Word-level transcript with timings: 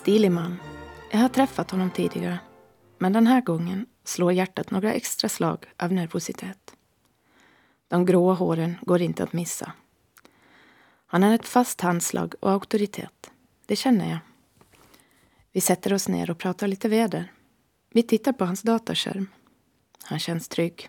Stilig 0.00 0.32
man. 0.32 0.56
Jag 1.10 1.18
har 1.18 1.28
träffat 1.28 1.70
honom 1.70 1.90
tidigare. 1.90 2.38
Men 2.98 3.12
den 3.12 3.26
här 3.26 3.40
gången 3.40 3.86
slår 4.04 4.32
hjärtat 4.32 4.70
några 4.70 4.92
extra 4.92 5.28
slag 5.28 5.66
av 5.76 5.92
nervositet. 5.92 6.74
De 7.88 8.06
gråa 8.06 8.34
håren 8.34 8.76
går 8.82 9.00
inte 9.00 9.22
att 9.22 9.32
missa. 9.32 9.72
Han 11.06 11.22
har 11.22 11.34
ett 11.34 11.48
fast 11.48 11.80
handslag 11.80 12.34
och 12.40 12.50
auktoritet. 12.50 13.30
Det 13.66 13.76
känner 13.76 14.10
jag. 14.10 14.18
Vi 15.52 15.60
sätter 15.60 15.92
oss 15.92 16.08
ner 16.08 16.30
och 16.30 16.38
pratar 16.38 16.68
lite 16.68 16.88
väder. 16.88 17.32
Vi 17.90 18.02
tittar 18.02 18.32
på 18.32 18.44
hans 18.44 18.62
dataskärm. 18.62 19.28
Han 20.02 20.18
känns 20.18 20.48
trygg. 20.48 20.88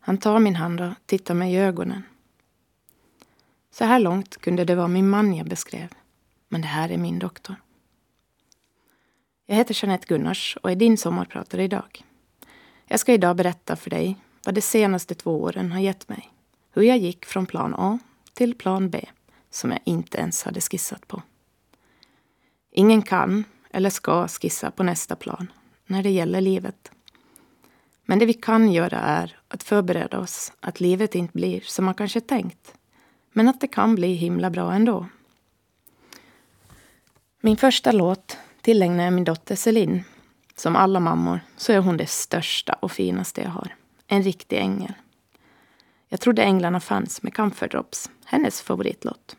Han 0.00 0.18
tar 0.18 0.38
min 0.38 0.56
hand 0.56 0.80
och 0.80 0.92
tittar 1.06 1.34
mig 1.34 1.54
i 1.54 1.58
ögonen. 1.58 2.02
Så 3.70 3.84
här 3.84 3.98
långt 3.98 4.36
kunde 4.36 4.64
det 4.64 4.74
vara 4.74 4.88
min 4.88 5.08
man 5.08 5.34
jag 5.34 5.48
beskrev. 5.48 5.88
Men 6.48 6.60
det 6.60 6.68
här 6.68 6.90
är 6.90 6.98
min 6.98 7.18
doktor. 7.18 7.56
Jag 9.46 9.56
heter 9.56 9.84
Jeanette 9.84 10.06
Gunnars 10.06 10.56
och 10.62 10.70
är 10.70 10.76
din 10.76 10.96
sommarpratare 10.96 11.64
idag. 11.64 12.04
Jag 12.86 13.00
ska 13.00 13.12
idag 13.12 13.36
berätta 13.36 13.76
för 13.76 13.90
dig 13.90 14.16
vad 14.44 14.54
de 14.54 14.60
senaste 14.60 15.14
två 15.14 15.42
åren 15.42 15.72
har 15.72 15.80
gett 15.80 16.08
mig. 16.08 16.32
Hur 16.72 16.82
jag 16.82 16.98
gick 16.98 17.24
från 17.24 17.46
plan 17.46 17.74
A 17.74 17.98
till 18.32 18.54
plan 18.54 18.90
B, 18.90 19.04
som 19.50 19.70
jag 19.70 19.80
inte 19.84 20.18
ens 20.18 20.42
hade 20.42 20.60
skissat 20.60 21.08
på. 21.08 21.22
Ingen 22.70 23.02
kan 23.02 23.44
eller 23.70 23.90
ska 23.90 24.28
skissa 24.28 24.70
på 24.70 24.82
nästa 24.82 25.16
plan 25.16 25.52
när 25.86 26.02
det 26.02 26.10
gäller 26.10 26.40
livet. 26.40 26.90
Men 28.04 28.18
det 28.18 28.26
vi 28.26 28.34
kan 28.34 28.72
göra 28.72 28.98
är 28.98 29.38
att 29.48 29.62
förbereda 29.62 30.18
oss 30.18 30.52
att 30.60 30.80
livet 30.80 31.14
inte 31.14 31.32
blir 31.32 31.60
som 31.60 31.84
man 31.84 31.94
kanske 31.94 32.20
tänkt. 32.20 32.74
Men 33.32 33.48
att 33.48 33.60
det 33.60 33.68
kan 33.68 33.94
bli 33.94 34.14
himla 34.14 34.50
bra 34.50 34.72
ändå. 34.72 35.06
Min 37.40 37.56
första 37.56 37.92
låt 37.92 38.38
tillägnar 38.64 39.04
jag 39.04 39.12
min 39.12 39.24
dotter 39.24 39.54
Celine. 39.56 40.04
Som 40.56 40.76
alla 40.76 41.00
mammor 41.00 41.40
så 41.56 41.72
är 41.72 41.78
hon 41.78 41.96
det 41.96 42.06
största 42.06 42.72
och 42.72 42.92
finaste 42.92 43.42
jag 43.42 43.50
har. 43.50 43.74
En 44.06 44.22
riktig 44.22 44.58
ängel. 44.58 44.92
Jag 46.08 46.20
trodde 46.20 46.42
änglarna 46.42 46.80
fanns 46.80 47.22
med 47.22 47.34
Camphor 47.34 47.68
Drops, 47.68 48.10
hennes 48.24 48.62
favoritlåt. 48.62 49.36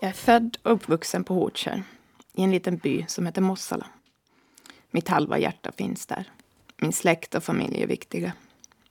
Jag 0.00 0.08
är 0.08 0.12
född 0.12 0.56
och 0.62 0.72
uppvuxen 0.72 1.24
på 1.24 1.34
Hortkärr, 1.34 1.82
i 2.32 2.42
en 2.42 2.50
liten 2.50 2.76
by 2.76 3.04
som 3.08 3.26
heter 3.26 3.42
Mossala. 3.42 3.86
Mitt 4.90 5.08
halva 5.08 5.38
hjärta 5.38 5.72
finns 5.72 6.06
där. 6.06 6.30
Min 6.84 6.92
släkt 6.92 7.34
och 7.34 7.44
familj 7.44 7.82
är 7.82 7.86
viktiga. 7.86 8.32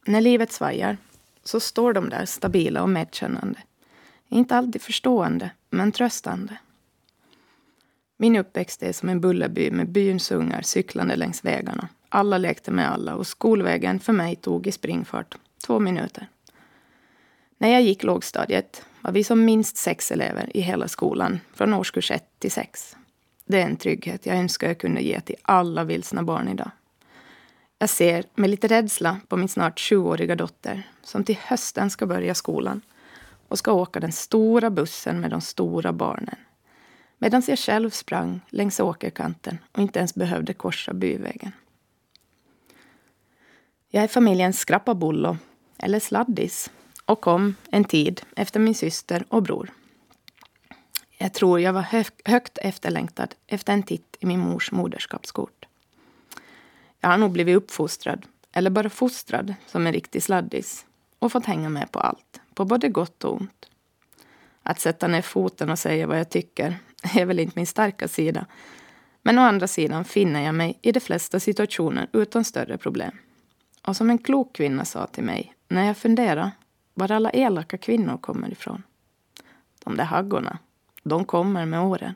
När 0.06 0.22
livet 0.22 0.52
svajar 0.52 0.98
så 1.44 1.60
står 1.60 1.94
de 1.94 2.10
där 2.10 2.26
stabila 2.26 2.82
och 2.82 2.90
medkännande. 2.90 3.60
Inte 4.30 4.56
alltid 4.56 4.82
förstående, 4.82 5.50
men 5.70 5.92
tröstande. 5.92 6.58
Min 8.18 8.36
uppväxt 8.36 8.84
är 8.84 8.94
som 8.94 9.10
en 9.10 9.22
bullerby 9.22 9.72
med 9.72 9.90
byns 9.90 10.32
ungar 10.32 10.62
cyklande 10.62 11.16
längs 11.16 11.46
vägarna. 11.46 11.88
Alla 12.10 12.38
lekte 12.38 12.72
med 12.72 12.92
alla 12.92 13.16
och 13.16 13.28
skolvägen 13.28 14.00
för 14.00 14.14
mig 14.14 14.36
tog 14.36 14.68
i 14.68 14.72
springfart 14.72 15.38
två 15.66 15.80
minuter. 15.80 16.28
När 17.58 17.70
jag 17.70 17.82
gick 17.82 18.04
lågstadiet 18.04 18.86
var 19.02 19.12
vi 19.12 19.24
som 19.24 19.46
minst 19.46 19.78
sex 19.78 20.12
elever 20.12 20.58
i 20.58 20.62
hela 20.62 20.88
skolan 20.88 21.40
från 21.54 21.74
årskurs 21.74 22.12
1 22.12 22.24
till 22.40 22.52
6. 22.52 22.98
Det 23.46 23.62
är 23.62 23.66
en 23.66 23.78
trygghet 23.78 24.26
jag 24.26 24.38
önskar 24.38 24.68
jag 24.68 24.78
kunde 24.78 25.02
ge 25.02 25.22
till 25.22 25.36
alla 25.42 25.84
vilsna 25.84 26.24
barn 26.24 26.48
idag. 26.48 26.72
Jag 27.80 27.90
ser 27.90 28.26
med 28.36 28.50
lite 28.50 28.68
rädsla 28.68 29.20
på 29.28 29.38
min 29.38 29.50
snart 29.50 29.80
sjuåriga 29.80 30.36
dotter 30.36 30.84
som 31.02 31.24
till 31.24 31.38
hösten 31.38 31.90
ska 31.90 32.06
börja 32.06 32.36
skolan 32.36 32.82
och 33.48 33.58
ska 33.58 33.72
åka 33.72 34.00
den 34.00 34.12
stora 34.12 34.70
bussen 34.70 35.20
med 35.20 35.32
de 35.32 35.42
stora 35.42 35.94
barnen. 35.94 36.36
Medan 37.18 37.44
jag 37.48 37.60
själv 37.60 37.90
sprang 37.90 38.42
längs 38.50 38.80
åkerkanten 38.80 39.58
och 39.72 39.82
inte 39.82 40.00
ens 40.00 40.16
behövde 40.16 40.54
korsa 40.54 40.94
byvägen. 40.94 41.52
Jag 43.90 44.04
är 44.04 44.08
familjens 44.08 44.60
skrappabullo, 44.60 45.38
eller 45.78 46.00
sladdis, 46.00 46.72
och 47.06 47.22
kom 47.22 47.56
en 47.72 47.84
tid 47.84 48.22
efter 48.36 48.60
min 48.60 48.76
syster 48.76 49.26
och 49.30 49.44
bror. 49.44 49.72
Jag 51.18 51.34
tror 51.34 51.60
jag 51.60 51.74
var 51.74 52.06
högt 52.26 52.58
efterlängtad 52.58 53.36
efter 53.48 53.74
en 53.74 53.84
titt 53.84 54.18
i 54.20 54.26
min 54.26 54.40
mors 54.40 54.72
moderskapskort. 54.72 55.63
Jag 57.04 57.10
har 57.10 57.18
nog 57.18 57.32
blivit 57.32 57.58
uppfostrad, 57.58 58.26
eller 58.52 58.70
bara 58.70 58.90
fostrad, 58.90 59.54
som 59.68 59.88
en 59.88 59.94
riktig 59.94 60.24
sladdis 60.24 60.86
och 61.20 61.32
fått 61.32 61.46
hänga 61.46 61.70
med 61.70 61.92
på 61.92 62.00
allt, 62.00 62.42
på 62.54 62.66
både 62.66 62.90
gott 62.90 63.24
och 63.24 63.34
ont. 63.34 63.70
Att 64.64 64.80
sätta 64.80 65.08
ner 65.08 65.22
foten 65.22 65.70
och 65.70 65.80
säga 65.80 66.08
vad 66.08 66.20
jag 66.20 66.30
tycker 66.30 66.78
är 67.16 67.26
väl 67.26 67.40
inte 67.40 67.54
min 67.56 67.68
starka 67.68 68.08
sida. 68.08 68.46
Men 69.22 69.40
å 69.40 69.42
andra 69.42 69.68
sidan 69.68 70.06
finner 70.06 70.42
jag 70.42 70.56
mig 70.56 70.80
i 70.82 70.92
de 70.92 71.00
flesta 71.00 71.40
situationer 71.40 72.08
utan 72.14 72.44
större 72.44 72.78
problem. 72.78 73.18
Och 73.82 73.98
som 73.98 74.10
en 74.10 74.18
klok 74.18 74.54
kvinna 74.56 74.86
sa 74.86 75.08
till 75.08 75.24
mig 75.24 75.54
när 75.68 75.86
jag 75.86 75.98
funderade 75.98 76.52
var 76.94 77.12
alla 77.12 77.30
elaka 77.30 77.78
kvinnor 77.78 78.18
kommer 78.18 78.52
ifrån. 78.52 78.84
De 79.84 79.98
där 79.98 80.06
haggorna, 80.06 80.58
de 81.04 81.26
kommer 81.26 81.66
med 81.66 81.82
åren. 81.82 82.16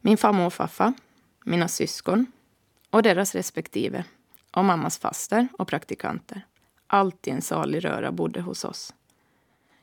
Min 0.00 0.16
farmor 0.16 0.46
och 0.46 0.52
farfar, 0.54 0.92
mina 1.44 1.68
syskon 1.68 2.26
och 2.90 3.02
deras 3.02 3.34
respektive 3.34 4.04
och 4.50 4.64
mammas 4.64 4.98
faster 4.98 5.48
och 5.58 5.68
praktikanter. 5.68 6.46
Allt 6.86 7.28
i 7.28 7.30
en 7.30 7.42
salig 7.42 7.84
röra 7.84 8.12
bodde 8.12 8.40
hos 8.40 8.64
oss. 8.64 8.94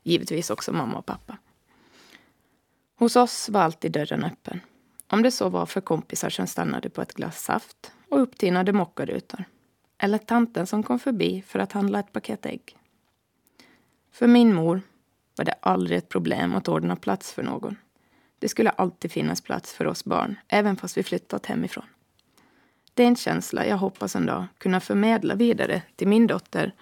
Givetvis 0.03 0.49
också 0.49 0.73
mamma 0.73 0.97
och 0.97 1.05
pappa. 1.05 1.37
Hos 2.95 3.15
oss 3.15 3.49
var 3.49 3.61
alltid 3.61 3.91
dörren 3.91 4.23
öppen. 4.23 4.59
Om 5.07 5.23
det 5.23 5.31
så 5.31 5.49
var 5.49 5.65
för 5.65 5.81
kompisar 5.81 6.29
som 6.29 6.47
stannade 6.47 6.89
på 6.89 7.01
ett 7.01 7.13
glas 7.13 7.43
saft 7.43 7.91
och 8.09 8.21
upptinade 8.21 8.73
mockarutor. 8.73 9.43
Eller 9.97 10.17
tanten 10.17 10.67
som 10.67 10.83
kom 10.83 10.99
förbi 10.99 11.43
för 11.47 11.59
att 11.59 11.71
handla 11.71 11.99
ett 11.99 12.11
paket 12.11 12.45
ägg. 12.45 12.77
För 14.11 14.27
min 14.27 14.53
mor 14.53 14.81
var 15.35 15.45
det 15.45 15.55
aldrig 15.59 15.97
ett 15.97 16.09
problem 16.09 16.55
att 16.55 16.67
ordna 16.67 16.95
plats 16.95 17.33
för 17.33 17.43
någon. 17.43 17.75
Det 18.39 18.49
skulle 18.49 18.69
alltid 18.69 19.11
finnas 19.11 19.41
plats 19.41 19.73
för 19.73 19.87
oss 19.87 20.05
barn, 20.05 20.35
även 20.47 20.77
fast 20.77 20.97
vi 20.97 21.03
flyttat 21.03 21.45
hemifrån. 21.45 21.85
Det 22.97 23.03
är 23.03 23.07
en 23.07 23.15
känsla 23.15 23.65
jag 23.65 23.77
hoppas 23.77 24.15
en 24.15 24.25
dag 24.25 24.45
kunna 24.57 24.79
förmedla 24.79 25.35
vidare 25.35 25.81
till 25.95 26.07
min 26.07 26.27
dotter 26.27 26.73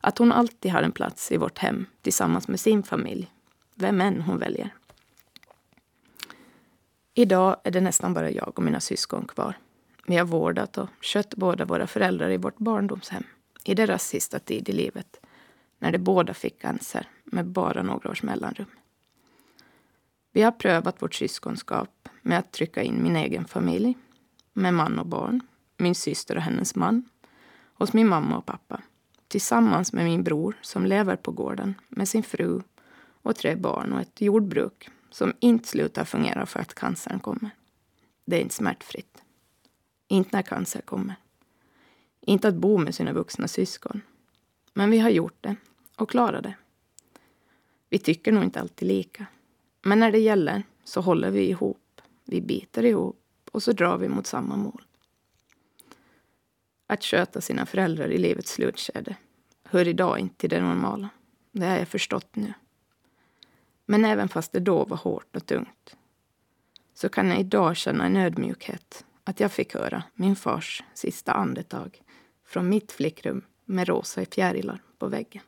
att 0.00 0.18
hon 0.18 0.32
alltid 0.32 0.72
har 0.72 0.82
en 0.82 0.92
plats 0.92 1.32
i 1.32 1.36
vårt 1.36 1.58
hem 1.58 1.86
tillsammans 2.02 2.48
med 2.48 2.60
sin 2.60 2.82
familj, 2.82 3.30
vem 3.74 4.00
än 4.00 4.20
hon 4.20 4.38
väljer. 4.38 4.74
Idag 7.14 7.56
är 7.64 7.70
det 7.70 7.80
nästan 7.80 8.14
bara 8.14 8.30
jag 8.30 8.52
och 8.58 8.62
mina 8.62 8.80
syskon 8.80 9.26
kvar. 9.26 9.58
Vi 10.06 10.16
har 10.16 10.24
vårdat 10.24 10.78
och 10.78 10.88
skött 11.00 11.34
båda 11.34 11.64
våra 11.64 11.86
föräldrar 11.86 12.30
i 12.30 12.36
vårt 12.36 12.58
barndomshem 12.58 13.24
i 13.64 13.74
deras 13.74 14.06
sista 14.06 14.38
tid 14.38 14.68
i 14.68 14.72
livet 14.72 15.20
när 15.78 15.92
de 15.92 15.98
båda 15.98 16.34
fick 16.34 16.62
cancer 16.62 17.08
med 17.24 17.46
bara 17.46 17.82
några 17.82 18.10
års 18.10 18.22
mellanrum. 18.22 18.70
Vi 20.32 20.42
har 20.42 20.52
prövat 20.52 21.02
vårt 21.02 21.14
syskonskap 21.14 22.08
med 22.22 22.38
att 22.38 22.52
trycka 22.52 22.82
in 22.82 23.02
min 23.02 23.16
egen 23.16 23.44
familj 23.44 23.94
med 24.60 24.74
man 24.74 24.98
och 24.98 25.06
barn, 25.06 25.40
min 25.76 25.94
syster 25.94 26.36
och 26.36 26.42
hennes 26.42 26.74
man, 26.74 27.08
hos 27.74 27.92
min 27.92 28.08
mamma 28.08 28.38
och 28.38 28.46
pappa 28.46 28.80
tillsammans 29.30 29.92
med 29.92 30.04
min 30.04 30.24
bror 30.24 30.56
som 30.60 30.86
lever 30.86 31.16
på 31.16 31.32
gården 31.32 31.74
med 31.88 32.08
sin 32.08 32.22
fru 32.22 32.62
och 33.22 33.36
tre 33.36 33.56
barn 33.56 33.92
och 33.92 34.00
ett 34.00 34.20
jordbruk 34.20 34.88
som 35.10 35.32
inte 35.40 35.68
slutar 35.68 36.04
fungera 36.04 36.46
för 36.46 36.60
att 36.60 36.74
cancern 36.74 37.20
kommer. 37.20 37.50
Det 38.24 38.36
är 38.36 38.40
inte 38.40 38.54
smärtfritt. 38.54 39.22
Inte 40.08 40.36
när 40.36 40.42
cancer 40.42 40.80
kommer. 40.80 41.14
Inte 42.20 42.48
att 42.48 42.54
bo 42.54 42.78
med 42.78 42.94
sina 42.94 43.12
vuxna 43.12 43.48
syskon. 43.48 44.00
Men 44.74 44.90
vi 44.90 44.98
har 44.98 45.10
gjort 45.10 45.36
det 45.40 45.56
och 45.96 46.10
klarat 46.10 46.42
det. 46.42 46.54
Vi 47.88 47.98
tycker 47.98 48.32
nog 48.32 48.44
inte 48.44 48.60
alltid 48.60 48.88
lika. 48.88 49.26
Men 49.82 49.98
när 49.98 50.12
det 50.12 50.18
gäller 50.18 50.62
så 50.84 51.00
håller 51.00 51.30
vi 51.30 51.48
ihop. 51.48 52.00
Vi 52.24 52.40
biter 52.40 52.84
ihop 52.84 53.19
och 53.50 53.62
så 53.62 53.72
drar 53.72 53.98
vi 53.98 54.08
mot 54.08 54.26
samma 54.26 54.56
mål. 54.56 54.82
Att 56.86 57.04
sköta 57.04 57.40
sina 57.40 57.66
föräldrar 57.66 58.08
i 58.08 58.18
livets 58.18 58.52
slutskede 58.52 59.16
hör 59.64 59.88
idag 59.88 60.18
inte 60.18 60.36
till 60.36 60.50
det 60.50 60.60
normala. 60.60 61.08
Det 61.52 61.66
har 61.66 61.76
jag 61.76 61.88
förstått 61.88 62.36
nu. 62.36 62.54
Men 63.86 64.04
även 64.04 64.28
fast 64.28 64.52
det 64.52 64.60
då 64.60 64.84
var 64.84 64.96
hårt 64.96 65.36
och 65.36 65.46
tungt 65.46 65.96
så 66.94 67.08
kan 67.08 67.28
jag 67.28 67.40
idag 67.40 67.76
känna 67.76 68.06
en 68.06 68.16
ödmjukhet 68.16 69.04
att 69.24 69.40
jag 69.40 69.52
fick 69.52 69.74
höra 69.74 70.02
min 70.14 70.36
fars 70.36 70.82
sista 70.94 71.32
andetag 71.32 72.02
från 72.44 72.68
mitt 72.68 72.92
flickrum 72.92 73.44
med 73.64 73.88
rosa 73.88 74.24
fjärilar 74.24 74.82
på 74.98 75.06
väggen. 75.06 75.42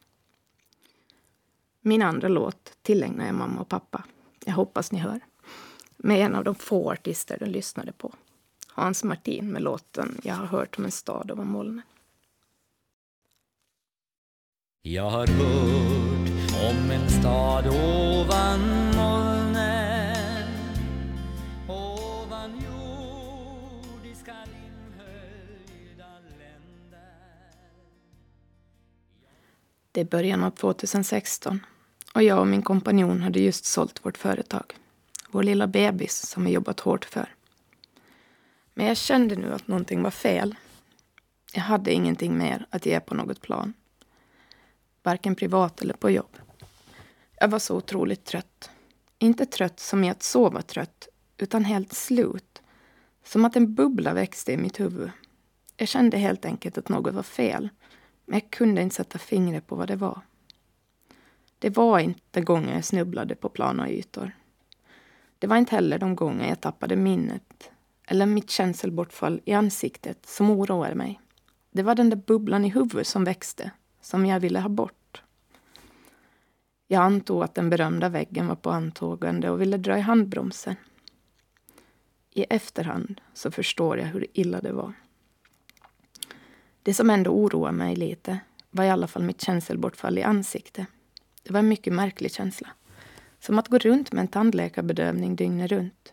Min 1.80 2.02
andra 2.02 2.28
låt 2.28 2.76
tillägnar 2.82 3.26
jag 3.26 3.34
mamma 3.34 3.60
och 3.60 3.68
pappa. 3.68 4.04
Jag 4.44 4.52
hoppas 4.52 4.92
ni 4.92 4.98
hör. 4.98 5.20
Med 6.04 6.20
en 6.20 6.34
av 6.34 6.44
de 6.44 6.54
få 6.54 6.92
artister 6.92 7.36
de 7.40 7.46
lyssnade 7.46 7.92
på. 7.92 8.14
Hans 8.68 9.04
Martin 9.04 9.52
med 9.52 9.62
låten 9.62 10.20
Jag 10.22 10.34
har 10.34 10.46
hört 10.46 10.78
om 10.78 10.84
en 10.84 10.90
stad 10.90 11.30
över 11.30 11.44
molnen. 11.44 11.82
Jag 14.82 15.10
har 15.10 15.26
hört 15.26 16.30
om 16.70 16.90
en 16.90 17.10
stad 17.10 17.66
ovan 17.66 18.60
molnen 18.96 20.48
Ovan 21.68 22.50
jordiska 22.50 24.34
rimhöjda 24.44 26.08
länder 26.38 27.08
Det 29.92 30.00
är 30.00 30.04
början 30.04 30.44
av 30.44 30.50
2016 30.50 31.60
och 32.14 32.22
jag 32.22 32.40
och 32.40 32.46
min 32.46 32.62
kompanjon 32.62 33.20
hade 33.20 33.40
just 33.40 33.64
sålt 33.64 34.04
vårt 34.06 34.18
företag. 34.18 34.76
Vår 35.32 35.42
lilla 35.42 35.66
bebis 35.66 36.26
som 36.26 36.44
vi 36.44 36.50
jobbat 36.50 36.80
hårt 36.80 37.04
för. 37.04 37.34
Men 38.74 38.86
jag 38.86 38.96
kände 38.96 39.36
nu 39.36 39.52
att 39.52 39.68
någonting 39.68 40.02
var 40.02 40.10
fel. 40.10 40.54
Jag 41.52 41.62
hade 41.62 41.92
ingenting 41.92 42.38
mer 42.38 42.66
att 42.70 42.86
ge 42.86 43.00
på 43.00 43.14
något 43.14 43.40
plan. 43.40 43.72
Varken 45.02 45.34
privat 45.34 45.82
eller 45.82 45.94
på 45.94 46.10
jobb. 46.10 46.38
Jag 47.36 47.48
var 47.48 47.58
så 47.58 47.76
otroligt 47.76 48.24
trött. 48.24 48.70
Inte 49.18 49.46
trött 49.46 49.80
som 49.80 50.04
i 50.04 50.10
att 50.10 50.22
sova 50.22 50.62
trött, 50.62 51.08
utan 51.36 51.64
helt 51.64 51.92
slut. 51.92 52.62
Som 53.24 53.44
att 53.44 53.56
en 53.56 53.74
bubbla 53.74 54.14
växte 54.14 54.52
i 54.52 54.56
mitt 54.56 54.80
huvud. 54.80 55.10
Jag 55.76 55.88
kände 55.88 56.18
helt 56.18 56.44
enkelt 56.44 56.78
att 56.78 56.88
något 56.88 57.14
var 57.14 57.22
fel. 57.22 57.68
Men 58.26 58.38
jag 58.38 58.50
kunde 58.50 58.82
inte 58.82 58.96
sätta 58.96 59.18
fingret 59.18 59.66
på 59.66 59.76
vad 59.76 59.88
det 59.88 59.96
var. 59.96 60.20
Det 61.58 61.70
var 61.70 61.98
inte 61.98 62.40
gången 62.40 62.74
jag 62.74 62.84
snubblade 62.84 63.34
på 63.34 63.48
plana 63.48 63.90
ytor. 63.90 64.32
Det 65.42 65.48
var 65.48 65.56
inte 65.56 65.74
heller 65.74 65.98
de 65.98 66.16
gånger 66.16 66.48
jag 66.48 66.60
tappade 66.60 66.96
minnet 66.96 67.70
eller 68.06 68.26
mitt 68.26 68.50
känselbortfall 68.50 69.40
i 69.44 69.52
ansiktet 69.52 70.26
som 70.26 70.50
oroade 70.50 70.94
mig. 70.94 71.20
Det 71.70 71.82
var 71.82 71.94
den 71.94 72.10
där 72.10 72.16
bubblan 72.16 72.64
i 72.64 72.68
huvudet 72.68 73.06
som 73.06 73.24
växte, 73.24 73.70
som 74.00 74.26
jag 74.26 74.40
ville 74.40 74.60
ha 74.60 74.68
bort. 74.68 75.22
Jag 76.88 77.02
antog 77.02 77.42
att 77.42 77.54
den 77.54 77.70
berömda 77.70 78.08
väggen 78.08 78.46
var 78.46 78.54
på 78.54 78.70
antågande 78.70 79.50
och 79.50 79.60
ville 79.60 79.76
dra 79.76 79.98
i 79.98 80.00
handbromsen. 80.00 80.76
I 82.30 82.44
efterhand 82.50 83.20
så 83.34 83.50
förstår 83.50 83.98
jag 83.98 84.06
hur 84.06 84.26
illa 84.32 84.60
det 84.60 84.72
var. 84.72 84.92
Det 86.82 86.94
som 86.94 87.10
ändå 87.10 87.30
oroade 87.30 87.76
mig 87.76 87.96
lite 87.96 88.38
var 88.70 88.84
i 88.84 88.90
alla 88.90 89.06
fall 89.06 89.22
mitt 89.22 89.40
känselbortfall 89.40 90.18
i 90.18 90.22
ansiktet. 90.22 90.86
Det 91.42 91.52
var 91.52 91.60
en 91.60 91.68
mycket 91.68 91.92
märklig 91.92 92.32
känsla. 92.32 92.68
Som 93.42 93.58
att 93.58 93.68
gå 93.68 93.78
runt 93.78 94.12
med 94.12 94.22
en 94.22 94.28
tandläkarbedövning 94.28 95.36
dygnet 95.36 95.72
runt. 95.72 96.12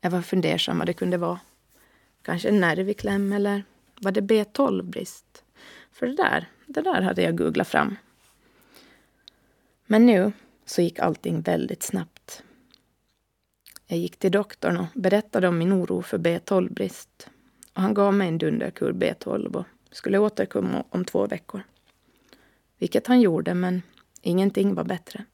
Jag 0.00 0.10
var 0.10 0.22
fundersam 0.22 0.78
vad 0.78 0.86
det 0.86 0.92
kunde 0.92 1.16
vara. 1.16 1.40
Kanske 2.22 2.48
en 2.48 2.60
nerv 2.60 2.88
i 2.88 2.94
kläm 2.94 3.32
eller 3.32 3.64
var 4.00 4.12
det 4.12 4.20
B12-brist? 4.20 5.44
För 5.92 6.06
det 6.06 6.16
där, 6.16 6.48
det 6.66 6.82
där 6.82 7.02
hade 7.02 7.22
jag 7.22 7.38
googlat 7.38 7.68
fram. 7.68 7.96
Men 9.86 10.06
nu 10.06 10.32
så 10.64 10.82
gick 10.82 10.98
allting 10.98 11.40
väldigt 11.40 11.82
snabbt. 11.82 12.42
Jag 13.86 13.98
gick 13.98 14.16
till 14.16 14.32
doktorn 14.32 14.76
och 14.76 14.86
berättade 14.94 15.48
om 15.48 15.58
min 15.58 15.72
oro 15.72 16.02
för 16.02 16.18
B12-brist. 16.18 17.28
Och 17.74 17.82
han 17.82 17.94
gav 17.94 18.14
mig 18.14 18.28
en 18.28 18.38
dunderkur 18.38 18.92
B12 18.92 19.56
och 19.56 19.66
skulle 19.90 20.18
återkomma 20.18 20.84
om 20.90 21.04
två 21.04 21.26
veckor. 21.26 21.62
Vilket 22.78 23.06
han 23.06 23.20
gjorde, 23.20 23.54
men 23.54 23.82
ingenting 24.22 24.74
var 24.74 24.84
bättre. 24.84 25.24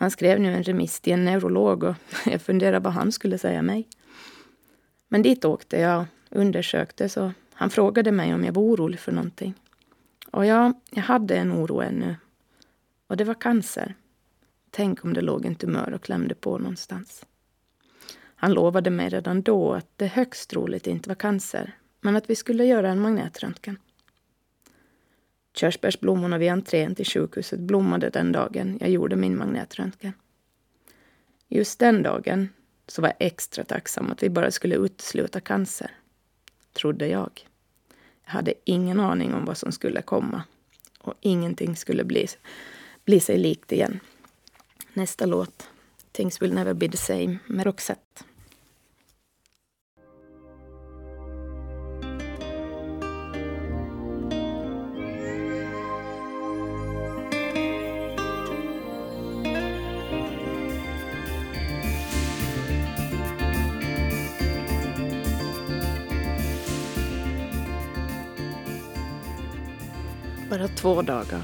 Han 0.00 0.10
skrev 0.10 0.40
nu 0.40 0.54
en 0.54 0.62
remiss 0.62 1.00
till 1.00 1.12
en 1.12 1.24
neurolog 1.24 1.82
och 1.82 1.94
jag 2.26 2.42
funderade 2.42 2.78
vad 2.78 2.92
han 2.92 3.12
skulle 3.12 3.38
säga 3.38 3.62
mig. 3.62 3.88
Men 5.08 5.22
dit 5.22 5.44
åkte 5.44 5.80
jag 5.80 6.00
och 6.00 6.06
undersökte 6.36 7.08
så 7.08 7.32
han 7.52 7.70
frågade 7.70 8.12
mig 8.12 8.34
om 8.34 8.44
jag 8.44 8.52
var 8.52 8.62
orolig 8.62 9.00
för 9.00 9.12
någonting. 9.12 9.54
Och 10.30 10.46
ja, 10.46 10.72
jag 10.90 11.02
hade 11.02 11.36
en 11.36 11.52
oro 11.52 11.80
ännu. 11.80 12.16
Och 13.06 13.16
det 13.16 13.24
var 13.24 13.34
cancer. 13.34 13.94
Tänk 14.70 15.04
om 15.04 15.14
det 15.14 15.20
låg 15.20 15.46
en 15.46 15.54
tumör 15.54 15.92
och 15.94 16.02
klämde 16.02 16.34
på 16.34 16.58
någonstans. 16.58 17.26
Han 18.34 18.52
lovade 18.52 18.90
mig 18.90 19.08
redan 19.08 19.42
då 19.42 19.72
att 19.72 19.88
det 19.96 20.06
högst 20.06 20.50
troligt 20.50 20.86
inte 20.86 21.08
var 21.08 21.16
cancer, 21.16 21.74
men 22.00 22.16
att 22.16 22.30
vi 22.30 22.36
skulle 22.36 22.64
göra 22.64 22.90
en 22.90 23.00
magnetröntgen. 23.00 23.78
Körsbärsblommorna 25.54 26.38
vid 26.38 26.50
entrén 26.50 26.94
till 26.94 27.06
sjukhuset 27.06 27.60
blommade 27.60 28.10
den 28.10 28.32
dagen 28.32 28.78
jag 28.80 28.90
gjorde 28.90 29.16
min 29.16 29.38
magnetröntgen. 29.38 30.12
Just 31.48 31.78
den 31.78 32.02
dagen 32.02 32.48
så 32.86 33.02
var 33.02 33.08
jag 33.08 33.26
extra 33.26 33.64
tacksam 33.64 34.10
att 34.10 34.22
vi 34.22 34.30
bara 34.30 34.50
skulle 34.50 34.76
utesluta 34.76 35.40
cancer. 35.40 35.90
Trodde 36.72 37.08
jag. 37.08 37.46
Jag 38.24 38.32
hade 38.32 38.54
ingen 38.64 39.00
aning 39.00 39.34
om 39.34 39.44
vad 39.44 39.56
som 39.56 39.72
skulle 39.72 40.02
komma. 40.02 40.42
Och 40.98 41.14
ingenting 41.20 41.76
skulle 41.76 42.04
bli, 42.04 42.26
bli 43.04 43.20
sig 43.20 43.38
likt 43.38 43.72
igen. 43.72 44.00
Nästa 44.92 45.26
låt, 45.26 45.68
Things 46.12 46.42
will 46.42 46.54
never 46.54 46.74
be 46.74 46.88
the 46.88 46.96
same, 46.96 47.38
med 47.46 47.66
Roxette. 47.66 48.24
Bara 70.60 70.68
två 70.68 71.02
dagar 71.02 71.42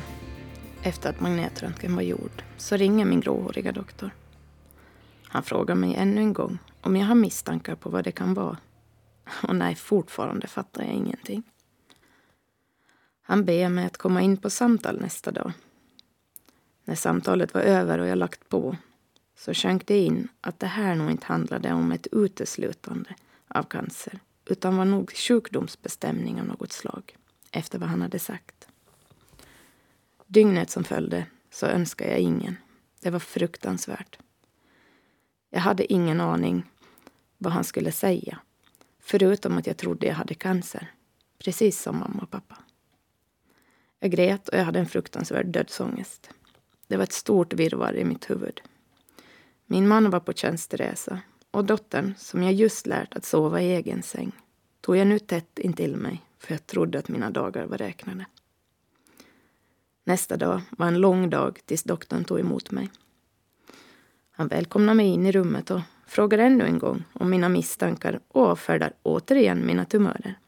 efter 0.82 1.10
att 1.10 1.20
magnetröntgen 1.20 1.94
var 1.94 2.02
gjord 2.02 2.42
så 2.56 2.76
ringer 2.76 3.04
min 3.04 3.20
gråhåriga 3.20 3.72
doktor. 3.72 4.10
Han 5.22 5.42
frågar 5.42 5.74
mig 5.74 5.94
ännu 5.94 6.20
en 6.20 6.32
gång 6.32 6.58
om 6.80 6.96
jag 6.96 7.06
har 7.06 7.14
misstankar 7.14 7.74
på 7.74 7.90
vad 7.90 8.04
det 8.04 8.12
kan 8.12 8.34
vara. 8.34 8.56
Och 9.42 9.56
nej, 9.56 9.74
fortfarande 9.74 10.46
fattar 10.46 10.82
jag 10.82 10.92
ingenting. 10.92 11.42
Han 13.22 13.44
ber 13.44 13.68
mig 13.68 13.86
att 13.86 13.96
komma 13.96 14.22
in 14.22 14.36
på 14.36 14.50
samtal 14.50 15.00
nästa 15.00 15.30
dag. 15.30 15.52
När 16.84 16.94
samtalet 16.94 17.54
var 17.54 17.60
över 17.60 17.98
och 17.98 18.06
jag 18.06 18.18
lagt 18.18 18.48
på 18.48 18.76
så 19.36 19.54
sjönk 19.54 19.86
det 19.86 19.98
in 19.98 20.28
att 20.40 20.60
det 20.60 20.66
här 20.66 20.94
nog 20.94 21.10
inte 21.10 21.26
handlade 21.26 21.72
om 21.72 21.92
ett 21.92 22.06
uteslutande 22.12 23.14
av 23.48 23.62
cancer 23.62 24.18
utan 24.44 24.76
var 24.76 24.84
nog 24.84 25.12
sjukdomsbestämning 25.12 26.40
av 26.40 26.46
något 26.46 26.72
slag, 26.72 27.16
efter 27.50 27.78
vad 27.78 27.88
han 27.88 28.02
hade 28.02 28.18
sagt. 28.18 28.68
Dygnet 30.26 30.70
som 30.70 30.84
följde 30.84 31.26
så 31.50 31.66
önskade 31.66 32.10
jag 32.10 32.20
ingen. 32.20 32.56
Det 33.00 33.10
var 33.10 33.18
fruktansvärt. 33.18 34.18
Jag 35.50 35.60
hade 35.60 35.92
ingen 35.92 36.20
aning 36.20 36.64
vad 37.38 37.52
han 37.52 37.64
skulle 37.64 37.92
säga. 37.92 38.38
Förutom 39.00 39.58
att 39.58 39.66
jag 39.66 39.76
trodde 39.76 40.06
jag 40.06 40.14
hade 40.14 40.34
cancer. 40.34 40.92
Precis 41.38 41.82
som 41.82 41.98
mamma 41.98 42.22
och 42.22 42.30
pappa. 42.30 42.58
Jag 44.00 44.10
grät 44.10 44.48
och 44.48 44.58
jag 44.58 44.64
hade 44.64 44.78
en 44.78 44.86
fruktansvärd 44.86 45.46
dödsångest. 45.46 46.30
Det 46.86 46.96
var 46.96 47.04
ett 47.04 47.12
stort 47.12 47.52
virrvarr 47.52 47.96
i 47.96 48.04
mitt 48.04 48.30
huvud. 48.30 48.60
Min 49.66 49.88
man 49.88 50.10
var 50.10 50.20
på 50.20 50.32
tjänsteresa 50.32 51.20
och 51.50 51.64
dottern, 51.64 52.14
som 52.18 52.42
jag 52.42 52.52
just 52.52 52.86
lärt 52.86 53.16
att 53.16 53.24
sova 53.24 53.62
i 53.62 53.70
egen 53.70 54.02
säng, 54.02 54.32
tog 54.80 54.96
jag 54.96 55.06
nu 55.06 55.18
tätt 55.18 55.58
intill 55.58 55.96
mig 55.96 56.22
för 56.38 56.52
jag 56.54 56.66
trodde 56.66 56.98
att 56.98 57.08
mina 57.08 57.30
dagar 57.30 57.66
var 57.66 57.78
räknade. 57.78 58.26
Nästa 60.08 60.36
dag 60.36 60.60
var 60.70 60.86
en 60.86 61.00
lång 61.00 61.30
dag 61.30 61.58
tills 61.64 61.82
doktorn 61.82 62.24
tog 62.24 62.40
emot 62.40 62.70
mig. 62.70 62.90
Han 64.30 64.48
välkomnar 64.48 64.94
mig 64.94 65.06
in 65.06 65.26
i 65.26 65.32
rummet 65.32 65.70
och 65.70 65.80
frågar 66.06 66.38
ännu 66.38 66.64
en 66.64 66.78
gång 66.78 67.04
om 67.12 67.30
mina 67.30 67.48
misstankar 67.48 68.20
och 68.28 68.42
avfärdar 68.42 68.92
återigen 69.02 69.66
mina 69.66 69.84
tumörer. 69.84 70.38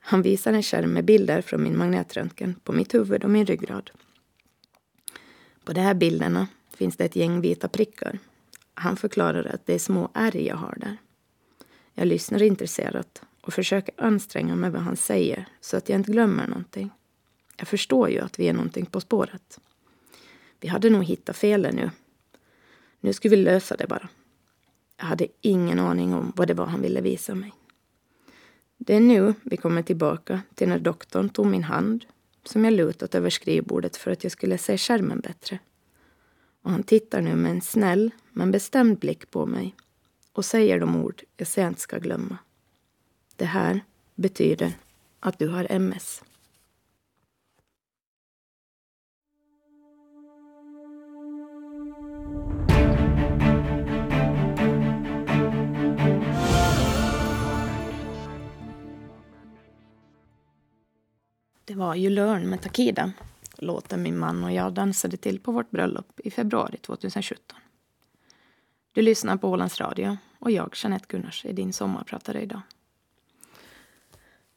Han 0.00 0.22
visar 0.22 0.52
en 0.52 0.62
skärm 0.62 0.92
med 0.92 1.04
bilder 1.04 1.42
från 1.42 1.62
min 1.62 1.78
magnetröntgen 1.78 2.54
på 2.64 2.72
mitt 2.72 2.94
huvud 2.94 3.24
och 3.24 3.30
min 3.30 3.46
ryggrad. 3.46 3.90
På 5.64 5.72
de 5.72 5.80
här 5.80 5.94
bilderna 5.94 6.46
finns 6.74 6.96
det 6.96 7.04
ett 7.04 7.16
gäng 7.16 7.40
vita 7.40 7.68
prickar. 7.68 8.18
Han 8.74 8.96
förklarar 8.96 9.44
att 9.54 9.66
det 9.66 9.74
är 9.74 9.78
små 9.78 10.10
ärr 10.14 10.36
jag 10.36 10.56
har 10.56 10.74
där. 10.76 10.96
Jag 11.94 12.06
lyssnar 12.06 12.42
intresserat 12.42 13.22
och 13.40 13.54
försöker 13.54 13.94
anstränga 13.98 14.56
mig 14.56 14.70
vad 14.70 14.82
han 14.82 14.96
säger 14.96 15.46
så 15.60 15.76
att 15.76 15.88
jag 15.88 15.98
inte 15.98 16.12
glömmer 16.12 16.46
någonting. 16.46 16.90
Jag 17.56 17.68
förstår 17.68 18.10
ju 18.10 18.18
att 18.18 18.38
vi 18.38 18.48
är 18.48 18.52
någonting 18.52 18.86
på 18.86 19.00
spåret. 19.00 19.60
Vi 20.60 20.68
hade 20.68 20.90
nog 20.90 21.04
hittat 21.04 21.36
felet 21.36 21.74
nu. 21.74 21.90
Nu 23.00 23.12
skulle 23.12 23.36
vi 23.36 23.42
lösa 23.42 23.76
det 23.76 23.86
bara. 23.86 24.08
Jag 24.96 25.04
hade 25.04 25.26
ingen 25.40 25.78
aning 25.78 26.14
om 26.14 26.32
vad 26.36 26.48
det 26.48 26.54
var 26.54 26.66
han 26.66 26.82
ville 26.82 27.00
visa 27.00 27.34
mig. 27.34 27.52
Det 28.78 28.94
är 28.94 29.00
nu 29.00 29.34
vi 29.42 29.56
kommer 29.56 29.82
tillbaka 29.82 30.40
till 30.54 30.68
när 30.68 30.78
doktorn 30.78 31.28
tog 31.28 31.46
min 31.46 31.64
hand 31.64 32.04
som 32.44 32.64
jag 32.64 32.74
lutat 32.74 33.14
över 33.14 33.30
skrivbordet 33.30 33.96
för 33.96 34.10
att 34.10 34.22
jag 34.22 34.32
skulle 34.32 34.58
se 34.58 34.78
skärmen 34.78 35.20
bättre. 35.20 35.58
Och 36.62 36.70
han 36.70 36.82
tittar 36.82 37.20
nu 37.20 37.36
med 37.36 37.50
en 37.52 37.60
snäll 37.60 38.10
men 38.30 38.50
bestämd 38.50 38.98
blick 38.98 39.30
på 39.30 39.46
mig 39.46 39.74
och 40.32 40.44
säger 40.44 40.80
de 40.80 40.96
ord 40.96 41.22
jag 41.36 41.48
sent 41.48 41.78
ska 41.78 41.98
glömma. 41.98 42.38
Det 43.36 43.44
här 43.44 43.80
betyder 44.14 44.72
att 45.20 45.38
du 45.38 45.48
har 45.48 45.66
MS. 45.70 46.22
Det 61.64 61.74
var 61.74 61.94
ju 61.94 62.10
Learn 62.10 62.48
med 62.48 62.62
Takida, 62.62 63.12
låten 63.58 64.02
min 64.02 64.18
man 64.18 64.44
och 64.44 64.52
jag 64.52 64.72
dansade 64.72 65.16
till 65.16 65.40
på 65.40 65.52
vårt 65.52 65.70
bröllop 65.70 66.20
i 66.20 66.30
februari 66.30 66.76
2017. 66.76 67.58
Du 68.92 69.02
lyssnar 69.02 69.36
på 69.36 69.48
Ålands 69.48 69.80
Radio 69.80 70.16
och 70.38 70.50
jag, 70.50 70.74
Jeanette 70.76 71.06
Gunnars, 71.08 71.44
är 71.44 71.52
din 71.52 71.72
sommarpratare 71.72 72.42
idag. 72.42 72.60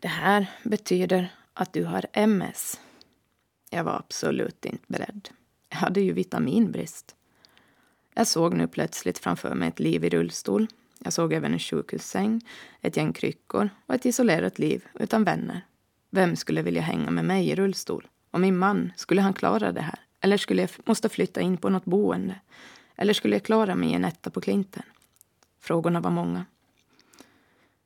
Det 0.01 0.07
här 0.07 0.51
betyder 0.63 1.35
att 1.53 1.73
du 1.73 1.83
har 1.83 2.05
MS. 2.13 2.79
Jag 3.69 3.83
var 3.83 3.95
absolut 3.95 4.65
inte 4.65 4.83
beredd. 4.87 5.29
Jag 5.69 5.77
hade 5.77 6.01
ju 6.01 6.13
vitaminbrist. 6.13 7.15
Jag 8.13 8.27
såg 8.27 8.53
nu 8.53 8.67
plötsligt 8.67 9.17
framför 9.17 9.55
mig 9.55 9.69
ett 9.69 9.79
liv 9.79 10.05
i 10.05 10.09
rullstol. 10.09 10.67
Jag 10.99 11.13
såg 11.13 11.33
även 11.33 11.53
en 11.53 11.59
sjukhussäng, 11.59 12.41
ett 12.81 12.97
gäng 12.97 13.13
kryckor 13.13 13.69
och 13.85 13.95
ett 13.95 14.05
isolerat 14.05 14.59
liv 14.59 14.85
utan 14.93 15.23
vänner. 15.23 15.61
Vem 16.15 16.35
skulle 16.35 16.61
vilja 16.61 16.81
hänga 16.81 17.11
med 17.11 17.25
mig 17.25 17.49
i 17.49 17.55
rullstol? 17.55 18.07
Och 18.31 18.39
min 18.39 18.57
man, 18.57 18.91
skulle 18.95 19.21
han 19.21 19.33
klara 19.33 19.71
det 19.71 19.81
här? 19.81 19.99
Eller 20.19 20.37
skulle 20.37 20.61
jag 20.61 20.69
måste 20.85 21.09
flytta 21.09 21.41
in 21.41 21.57
på 21.57 21.69
något 21.69 21.85
boende? 21.85 22.39
Eller 22.95 23.13
skulle 23.13 23.35
jag 23.35 23.43
klara 23.43 23.75
mig 23.75 23.89
i 23.89 23.93
en 23.93 24.05
etta 24.05 24.29
på 24.29 24.41
Klinten? 24.41 24.83
Frågorna 25.59 25.99
var 25.99 26.11
många. 26.11 26.45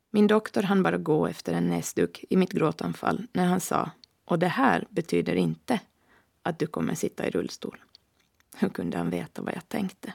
Min 0.09 0.27
doktor 0.27 0.63
hann 0.63 0.83
bara 0.83 0.97
gå 0.97 1.27
efter 1.27 1.53
en 1.53 1.69
näsduk 1.69 2.25
i 2.29 2.37
mitt 2.37 2.51
gråtanfall 2.51 3.27
när 3.33 3.45
han 3.45 3.59
sa 3.59 3.91
och 4.25 4.39
det 4.39 4.47
här 4.47 4.85
betyder 4.89 5.35
inte 5.35 5.79
att 6.43 6.59
du 6.59 6.67
kommer 6.67 6.95
sitta 6.95 7.27
i 7.27 7.29
rullstol. 7.29 7.77
Hur 8.55 8.69
kunde 8.69 8.97
han 8.97 9.09
veta 9.09 9.41
vad 9.41 9.55
jag 9.55 9.69
tänkte? 9.69 10.13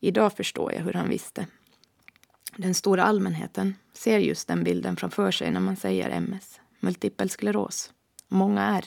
Idag 0.00 0.32
förstår 0.32 0.72
jag 0.72 0.80
hur 0.80 0.92
han 0.92 1.08
visste. 1.08 1.46
Den 2.56 2.74
stora 2.74 3.04
allmänheten 3.04 3.74
ser 3.92 4.18
just 4.18 4.48
den 4.48 4.64
bilden 4.64 4.96
framför 4.96 5.30
sig 5.30 5.50
när 5.50 5.60
man 5.60 5.76
säger 5.76 6.10
MS, 6.10 6.60
multipel 6.84 7.30
skleros, 7.30 7.92
många 8.28 8.62
är. 8.62 8.84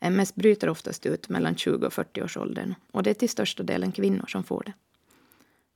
MS 0.00 0.34
bryter 0.34 0.68
oftast 0.68 1.06
ut 1.06 1.28
mellan 1.28 1.56
20 1.56 1.86
och 1.86 1.92
40 1.92 2.22
års 2.22 2.36
åldern 2.36 2.74
och 2.92 3.02
det 3.02 3.10
är 3.10 3.14
till 3.14 3.28
största 3.28 3.62
delen 3.62 3.92
kvinnor 3.92 4.26
som 4.26 4.44
får 4.44 4.62
det. 4.66 4.72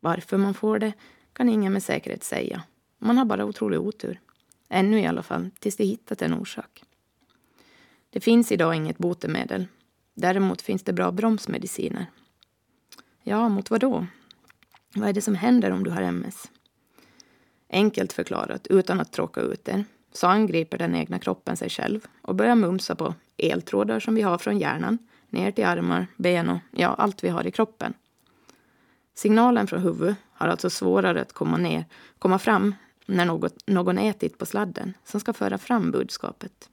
Varför 0.01 0.37
man 0.37 0.55
får 0.55 0.79
det 0.79 0.93
kan 1.33 1.49
ingen 1.49 1.73
med 1.73 1.83
säkerhet 1.83 2.25
säga. 2.25 2.63
Man 2.99 3.19
har 3.19 3.25
bara 3.25 3.45
otrolig 3.45 3.81
otur. 3.81 4.21
Ännu 4.69 5.01
i 5.01 5.07
alla 5.07 5.23
fall, 5.23 5.51
tills 5.59 5.77
de 5.77 5.85
hittat 5.85 6.23
en 6.23 6.35
orsak. 6.35 6.85
Det 8.11 8.21
finns 8.21 8.53
idag 8.53 8.75
inget 8.75 8.99
botemedel. 8.99 9.67
Däremot 10.15 10.63
finns 10.63 10.83
det 10.83 10.93
bra 10.93 11.13
bromsmediciner. 11.13 12.07
Ja, 13.23 13.49
mot 13.49 13.71
vad 13.71 13.81
då? 13.81 14.07
Vad 14.95 15.09
är 15.09 15.13
det 15.13 15.21
som 15.21 15.35
händer 15.35 15.71
om 15.71 15.85
du 15.85 15.91
har 15.91 16.03
MS? 16.03 16.51
Enkelt 17.71 18.13
förklarat, 18.13 18.67
utan 18.67 19.01
att 19.01 19.13
tråka 19.13 19.41
ut 19.41 19.69
er, 19.69 19.85
så 20.15 20.27
angriper 20.27 20.79
den 20.79 20.95
egna 20.95 21.19
kroppen 21.19 21.57
sig 21.57 21.71
själv 21.71 22.07
och 22.23 22.35
börjar 22.35 22.55
mumsa 22.55 22.95
på 22.95 23.15
eltrådar 23.37 24.01
som 24.01 24.15
vi 24.15 24.23
har 24.23 24.39
från 24.39 24.59
hjärnan 24.59 24.99
ner 25.29 25.51
till 25.51 25.65
armar, 25.65 26.07
ben 26.17 26.49
och 26.49 26.59
ja, 26.71 26.89
allt 26.89 27.25
vi 27.25 27.29
har 27.29 27.47
i 27.47 27.51
kroppen. 27.51 27.95
Signalen 29.15 29.67
från 29.67 29.83
huvudet 29.83 30.17
har 30.33 30.49
alltså 30.49 30.71
svårare 30.71 31.23
att 31.23 31.33
komma, 31.33 31.57
ner, 31.57 31.85
komma 32.19 32.39
fram 32.39 32.75
när 33.07 33.25
något, 33.25 33.55
någon 33.67 33.99
ätit 33.99 34.39
på 34.39 34.47
sladden 34.47 34.95
som 35.05 35.21
ska 35.21 35.33
föra 35.33 35.59
fram 35.59 35.91
budskapet. 35.91 36.69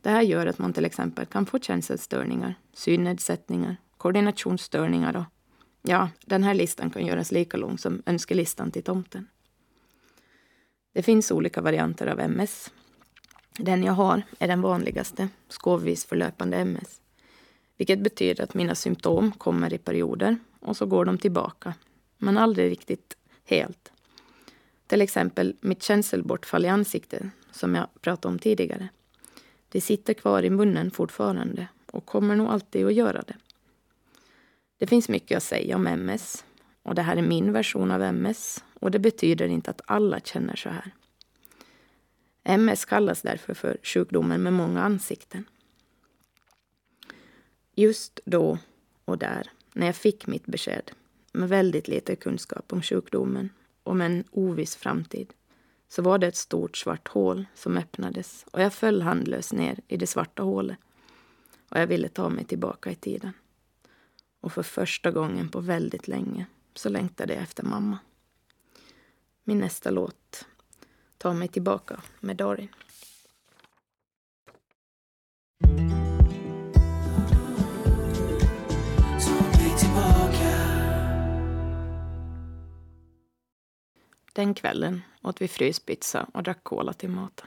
Det 0.00 0.10
här 0.10 0.22
gör 0.22 0.46
att 0.46 0.58
man 0.58 0.72
till 0.72 0.84
exempel 0.84 1.26
kan 1.26 1.46
få 1.46 1.58
känselstörningar, 1.58 2.54
synnedsättningar, 2.74 3.76
koordinationsstörningar 3.96 5.16
och 5.16 5.24
ja, 5.82 6.08
den 6.26 6.42
här 6.42 6.54
listan 6.54 6.90
kan 6.90 7.06
göras 7.06 7.32
lika 7.32 7.56
lång 7.56 7.78
som 7.78 8.02
önskelistan 8.06 8.70
till 8.70 8.82
tomten. 8.82 9.28
Det 10.92 11.02
finns 11.02 11.30
olika 11.30 11.60
varianter 11.60 12.06
av 12.06 12.20
MS. 12.20 12.70
Den 13.58 13.84
jag 13.84 13.92
har 13.92 14.22
är 14.38 14.48
den 14.48 14.62
vanligaste, 14.62 15.28
skovvis 15.48 16.06
förlöpande 16.06 16.56
MS. 16.56 17.00
Vilket 17.76 18.00
betyder 18.00 18.44
att 18.44 18.54
mina 18.54 18.74
symptom 18.74 19.32
kommer 19.32 19.74
i 19.74 19.78
perioder 19.78 20.36
och 20.60 20.76
så 20.76 20.86
går 20.86 21.04
de 21.04 21.18
tillbaka. 21.18 21.74
Men 22.18 22.38
aldrig 22.38 22.70
riktigt 22.70 23.16
helt. 23.44 23.92
Till 24.86 25.00
exempel 25.00 25.56
mitt 25.60 25.82
känselbortfall 25.82 26.64
i 26.64 26.68
ansiktet, 26.68 27.22
som 27.52 27.74
jag 27.74 27.86
pratade 28.00 28.32
om 28.32 28.38
tidigare. 28.38 28.88
Det 29.68 29.80
sitter 29.80 30.14
kvar 30.14 30.42
i 30.42 30.50
munnen 30.50 30.90
fortfarande 30.90 31.66
och 31.86 32.06
kommer 32.06 32.36
nog 32.36 32.48
alltid 32.48 32.86
att 32.86 32.94
göra 32.94 33.22
det. 33.22 33.36
Det 34.78 34.86
finns 34.86 35.08
mycket 35.08 35.36
att 35.36 35.42
säga 35.42 35.76
om 35.76 35.86
MS 35.86 36.44
och 36.82 36.94
det 36.94 37.02
här 37.02 37.16
är 37.16 37.22
min 37.22 37.52
version 37.52 37.90
av 37.90 38.02
MS 38.02 38.64
och 38.80 38.90
det 38.90 38.98
betyder 38.98 39.48
inte 39.48 39.70
att 39.70 39.80
alla 39.84 40.20
känner 40.20 40.56
så 40.56 40.68
här. 40.68 40.94
MS 42.44 42.84
kallas 42.84 43.22
därför 43.22 43.54
för 43.54 43.76
sjukdomen 43.82 44.42
med 44.42 44.52
många 44.52 44.82
ansikten. 44.82 45.44
Just 47.74 48.20
då 48.24 48.58
och 49.04 49.18
där, 49.18 49.50
när 49.72 49.86
jag 49.86 49.96
fick 49.96 50.26
mitt 50.26 50.46
besked 50.46 50.90
med 51.32 51.48
väldigt 51.48 51.88
lite 51.88 52.16
kunskap 52.16 52.72
om 52.72 52.82
sjukdomen 52.82 53.50
och 53.82 53.96
med 53.96 54.06
en 54.06 54.24
oviss 54.30 54.76
framtid 54.76 55.32
så 55.88 56.02
var 56.02 56.18
det 56.18 56.26
ett 56.26 56.36
stort 56.36 56.76
svart 56.76 57.08
hål 57.08 57.44
som 57.54 57.76
öppnades 57.76 58.46
och 58.50 58.62
jag 58.62 58.72
föll 58.72 59.02
handlös 59.02 59.52
ner 59.52 59.80
i 59.88 59.96
det 59.96 60.06
svarta 60.06 60.42
hålet. 60.42 60.78
Och 61.68 61.80
jag 61.80 61.86
ville 61.86 62.08
ta 62.08 62.28
mig 62.28 62.44
tillbaka 62.44 62.90
i 62.90 62.94
tiden. 62.94 63.32
Och 64.40 64.52
för 64.52 64.62
första 64.62 65.10
gången 65.10 65.48
på 65.48 65.60
väldigt 65.60 66.08
länge 66.08 66.46
så 66.74 66.88
längtade 66.88 67.34
jag 67.34 67.42
efter 67.42 67.62
mamma. 67.62 67.98
Min 69.44 69.58
nästa 69.58 69.90
låt, 69.90 70.46
Ta 71.22 71.32
mig 71.32 71.48
tillbaka 71.48 72.02
med 72.20 72.36
Darin. 72.36 72.68
Den 84.32 84.54
kvällen 84.54 85.02
åt 85.22 85.42
vi 85.42 85.48
fryspizza 85.48 86.26
och 86.34 86.42
drack 86.42 86.64
cola 86.64 86.92
till 86.92 87.10
maten. 87.10 87.46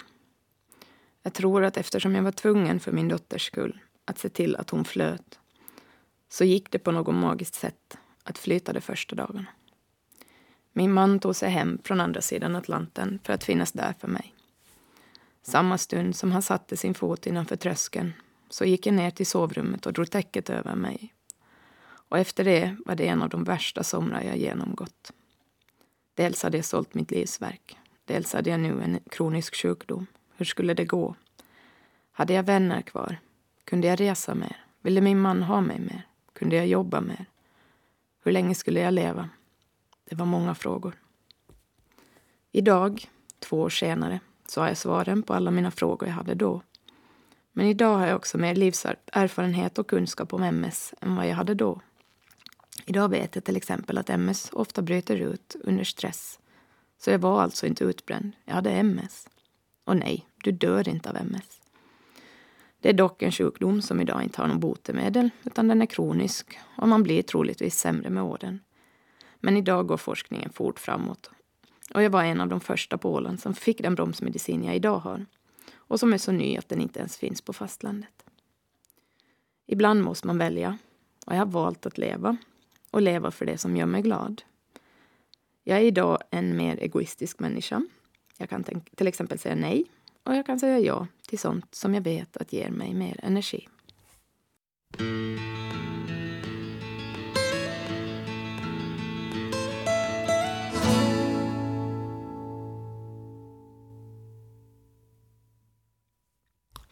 Jag 1.22 1.34
tror 1.34 1.63
att 1.63 1.77
eftersom 1.77 2.15
jag 2.15 2.24
var 2.24 2.32
tvungen 2.32 2.79
för 2.79 2.91
min 2.91 3.08
dotters 3.08 3.48
skull 3.48 3.79
att 4.05 4.17
se 4.17 4.29
till 4.29 4.55
att 4.55 4.70
hon 4.70 4.86
flöt 4.86 5.39
så 6.29 6.44
gick 6.44 6.72
det 6.72 6.79
på 6.79 6.91
något 6.91 7.15
magiskt 7.15 7.55
sätt 7.55 7.98
att 8.25 8.38
flyta 8.38 8.74
de 8.74 8.82
första 8.82 9.15
dagarna. 9.15 9.46
Min 10.74 10.94
man 10.94 11.20
tog 11.20 11.36
sig 11.36 11.50
hem 11.50 11.79
från 11.84 12.01
andra 12.01 12.22
sidan 12.22 12.55
Atlanten 12.55 13.20
för 13.24 13.34
att 13.34 13.44
finnas 13.44 13.72
där 13.72 13.94
för 14.00 14.08
mig. 14.08 14.34
Samma 15.41 15.77
stund 15.77 16.15
som 16.15 16.32
han 16.32 16.41
satte 16.41 16.77
sin 16.77 16.94
fot 16.94 17.27
innanför 17.27 17.55
tröskeln 17.55 18.13
så 18.50 18.65
gick 18.65 18.86
jag 18.86 18.96
ner 18.96 19.12
till 19.12 19.25
sovrummet 19.25 19.86
och 19.86 19.94
drog 19.94 20.12
täcket 20.12 20.50
över 20.50 20.75
mig. 20.75 21.13
Och 22.10 22.17
efter 22.17 22.44
det 22.44 22.75
var 22.86 22.96
det 22.96 23.08
en 23.08 23.22
av 23.22 23.29
de 23.29 23.44
värsta 23.44 23.84
somrar 23.84 24.22
jag 24.22 24.38
genomgått. 24.38 25.12
Dels 26.13 26.44
hade 26.44 26.58
jag 26.58 26.65
sålt 26.65 26.94
mitt 26.94 27.12
livsverk. 27.12 27.77
Dels 28.05 28.34
hade 28.34 28.50
jag 28.50 28.60
nu 28.60 28.84
en 28.84 29.00
kronisk 29.10 29.55
sjukdom. 29.55 30.08
Hur 30.36 30.46
skulle 30.46 30.74
det 30.74 30.86
gå? 30.86 31.15
Hade 32.12 32.34
jag 32.34 32.44
vänner 32.44 32.82
kvar? 32.82 33.20
Kunde 33.63 33.88
jag 33.88 34.00
resa 34.00 34.36
mer? 34.36 34.65
Ville 34.82 35.01
min 35.01 35.20
man 35.20 35.44
ha 35.44 35.62
mig 35.62 35.79
mer? 35.79 36.08
Kunde 36.34 36.55
jag 36.55 36.67
jobba 36.67 37.01
mer? 37.01 37.25
Hur 38.25 38.32
länge 38.32 38.55
skulle 38.55 38.79
jag 38.79 38.94
leva? 38.94 39.29
Det 40.10 40.15
var 40.15 40.25
många 40.25 40.55
frågor. 40.55 40.96
Idag, 42.51 43.10
två 43.39 43.62
år 43.62 43.70
senare, 43.70 44.20
så 44.48 44.62
har 44.62 44.67
jag 44.67 44.77
svaren 44.77 45.24
på 45.24 45.34
alla 45.34 45.51
mina 45.51 45.72
frågor 45.72 46.10
jag 46.10 46.15
hade 46.15 46.36
då. 46.36 46.62
Men 47.51 47.65
idag 47.65 47.98
har 47.98 48.08
jag 48.08 48.15
också 48.15 48.38
mer 48.38 48.55
livserfarenhet 48.55 49.77
och 49.77 49.88
kunskap 49.88 50.34
om 50.34 50.44
MS 50.44 50.94
än 51.01 51.15
vad 51.15 51.27
jag 51.27 51.36
hade 51.36 51.53
då. 51.53 51.82
Idag 52.86 53.10
vet 53.10 53.36
jag 53.36 53.44
till 53.44 53.58
exempel 53.58 53.98
att 53.98 54.10
MS 54.10 54.50
ofta 54.53 54.82
bryter 54.82 55.17
ut 55.17 55.55
under 55.63 55.84
stress. 55.84 56.39
Så 56.98 57.12
jag 57.12 57.20
var 57.20 57.41
alltså 57.41 57.67
inte 57.67 57.84
utbränd. 57.84 58.32
Jag 58.46 58.53
hade 58.53 58.72
MS. 58.72 59.27
Och 59.84 59.98
nej, 59.98 60.25
du 60.44 60.51
dör 60.51 60.89
inte 60.89 61.10
av 61.10 61.17
MS. 61.17 61.62
Det 62.86 62.89
är 62.89 62.94
dock 62.94 63.22
en 63.22 63.32
sjukdom 63.32 63.82
som 63.82 64.01
idag 64.01 64.24
inte 64.24 64.42
har 64.42 64.48
något 64.48 64.60
botemedel 64.60 65.30
utan 65.44 65.68
den 65.68 65.82
är 65.82 65.86
kronisk 65.86 66.60
och 66.77 66.88
man 66.88 67.04
blir 67.04 67.22
troligtvis 67.22 67.80
sämre 67.80 68.10
med 68.10 68.24
åren. 68.24 68.60
Men 69.39 69.58
idag 69.58 69.88
går 69.88 69.98
forskningen 69.98 70.50
fort 70.50 70.80
framåt. 70.80 71.32
Och 71.94 72.04
jag 72.04 72.10
var 72.10 72.24
en 72.24 72.42
av 72.42 72.48
de 72.48 72.60
första 72.60 72.98
på 72.98 73.13
Åland 73.13 73.39
som 73.39 73.54
fick 73.54 73.82
den 73.82 73.96
bromsmedicin 73.96 74.63
jag 74.63 74.75
idag 74.75 75.00
har. 75.00 75.25
Och 75.74 76.00
som 76.00 76.13
är 76.13 76.18
så 76.18 76.32
ny 76.32 76.58
att 76.58 76.70
den 76.70 76.82
inte 76.82 77.00
ens 77.00 77.18
finns 77.18 77.42
på 77.42 77.54
fastlandet. 77.54 78.25
Ibland 79.68 80.04
måste 80.04 80.27
man 80.27 80.38
välja. 80.38 80.77
Och 81.25 81.34
jag 81.34 81.39
har 81.39 81.46
valt 81.46 81.86
att 81.86 81.98
leva. 81.98 82.38
Och 82.92 83.01
leva 83.01 83.32
för 83.32 83.46
det 83.46 83.58
som 83.58 83.77
gör 83.77 83.86
mig 83.86 84.01
glad. 84.01 84.42
Jag 85.63 85.77
är 85.77 85.84
idag 85.84 86.20
en 86.32 86.58
mer 86.58 86.77
egoistisk 86.77 87.39
människa. 87.39 87.82
Jag 88.38 88.50
kan 88.50 88.63
till 88.96 89.08
exempel 89.08 89.39
säga 89.39 89.56
nej 89.56 89.86
och 90.25 90.36
jag 90.36 90.46
kan 90.46 90.60
säga 90.60 90.79
ja 90.79 91.08
till 91.27 91.39
sånt 91.39 91.75
som 91.75 91.94
jag 91.94 92.01
vet 92.01 92.38
att 92.38 92.53
ger 92.53 92.70
mig 92.70 92.94
mer 92.94 93.20
energi. 93.24 93.67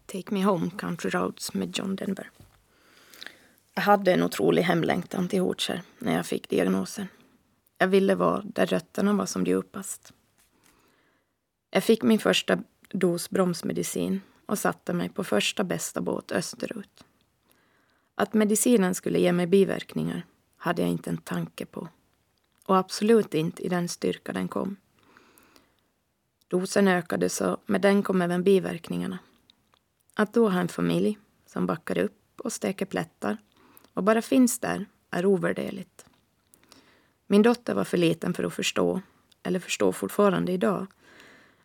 Take 0.06 0.34
Me 0.34 0.44
Home 0.44 0.70
Country 0.78 1.10
Roads 1.10 1.54
med 1.54 1.78
John 1.78 1.96
Denver. 1.96 2.32
Jag 3.74 3.82
hade 3.82 4.13
en 4.13 4.24
otrolig 4.24 4.62
hemlängtan 4.62 5.28
till 5.28 5.42
Hortskär 5.42 5.82
när 6.00 6.16
jag 6.16 6.25
fick 6.25 6.50
diagnosen. 6.50 7.08
Jag 7.78 7.88
ville 7.88 8.16
vara 8.16 8.42
där 8.42 8.66
rötterna 8.66 9.13
var 9.13 9.25
som 9.25 9.44
djupast. 9.44 10.13
Jag 11.70 11.84
fick 11.84 12.04
min 12.04 12.20
första 12.20 12.63
dos 12.94 13.30
bromsmedicin 13.30 14.22
och 14.46 14.60
satte 14.60 14.94
mig 14.94 15.10
på 15.10 15.24
första 15.24 15.64
bästa 15.64 16.02
båt 16.02 16.32
österut. 16.32 17.04
Att 18.16 18.34
medicinen 18.34 18.96
skulle 18.96 19.20
ge 19.20 19.32
mig 19.32 19.48
biverkningar 19.48 20.26
hade 20.58 20.82
jag 20.82 20.92
inte 20.92 21.10
en 21.10 21.18
tanke 21.18 21.66
på. 21.66 21.88
Och 22.66 22.78
absolut 22.78 23.34
inte 23.34 23.64
i 23.64 23.70
den 23.70 23.90
styrka 23.90 24.34
den 24.34 24.48
kom. 24.48 24.76
Dosen 26.48 26.88
ökade 26.88 27.30
så 27.30 27.58
med 27.66 27.82
den 27.82 28.04
kom 28.04 28.22
även 28.22 28.44
biverkningarna. 28.44 29.20
Att 30.14 30.34
då 30.34 30.50
ha 30.50 30.60
en 30.60 30.68
familj 30.68 31.18
som 31.46 31.66
backar 31.66 31.98
upp 31.98 32.20
och 32.38 32.54
steker 32.54 32.86
plättar 32.86 33.38
och 33.94 34.04
bara 34.04 34.22
finns 34.22 34.60
där 34.60 34.86
är 35.12 35.26
ovärderligt. 35.26 36.06
Min 37.28 37.42
dotter 37.42 37.74
var 37.74 37.84
för 37.84 37.98
liten 37.98 38.34
för 38.34 38.44
att 38.44 38.54
förstå, 38.54 39.02
eller 39.44 39.60
förstår 39.60 39.92
fortfarande 39.92 40.52
idag. 40.52 40.88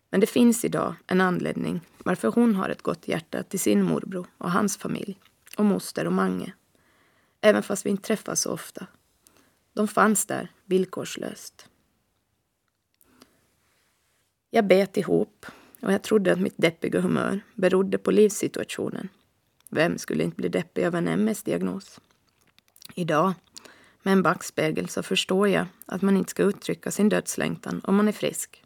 Men 0.09 0.19
det 0.19 0.27
finns 0.27 0.65
idag 0.65 0.95
en 1.07 1.21
anledning 1.21 1.81
varför 1.97 2.27
hon 2.27 2.55
har 2.55 2.69
ett 2.69 2.81
gott 2.81 3.07
hjärta 3.07 3.43
till 3.43 3.59
sin 3.59 3.83
morbror 3.83 4.27
och 4.37 4.51
hans 4.51 4.77
familj 4.77 5.19
och 5.57 5.65
moster 5.65 6.05
och 6.07 6.13
Mange. 6.13 6.53
Även 7.41 7.63
fast 7.63 7.85
vi 7.85 7.89
inte 7.89 8.03
träffas 8.03 8.41
så 8.41 8.51
ofta. 8.51 8.87
De 9.73 9.87
fanns 9.87 10.25
där 10.25 10.51
villkorslöst. 10.65 11.69
Jag 14.49 14.67
bet 14.67 14.97
ihop 14.97 15.45
och 15.81 15.93
jag 15.93 16.01
trodde 16.01 16.31
att 16.31 16.39
mitt 16.39 16.57
deppiga 16.57 17.01
humör 17.01 17.41
berodde 17.53 17.97
på 17.97 18.11
livssituationen. 18.11 19.09
Vem 19.69 19.97
skulle 19.97 20.23
inte 20.23 20.35
bli 20.35 20.49
deppig 20.49 20.83
över 20.83 20.97
en 20.97 21.07
MS-diagnos? 21.07 21.99
Idag, 22.95 23.33
med 24.03 24.11
en 24.11 24.23
backspegel, 24.23 24.89
så 24.89 25.03
förstår 25.03 25.47
jag 25.47 25.65
att 25.85 26.01
man 26.01 26.17
inte 26.17 26.31
ska 26.31 26.43
uttrycka 26.43 26.91
sin 26.91 27.09
dödslängtan 27.09 27.81
om 27.83 27.95
man 27.95 28.07
är 28.07 28.11
frisk. 28.11 28.63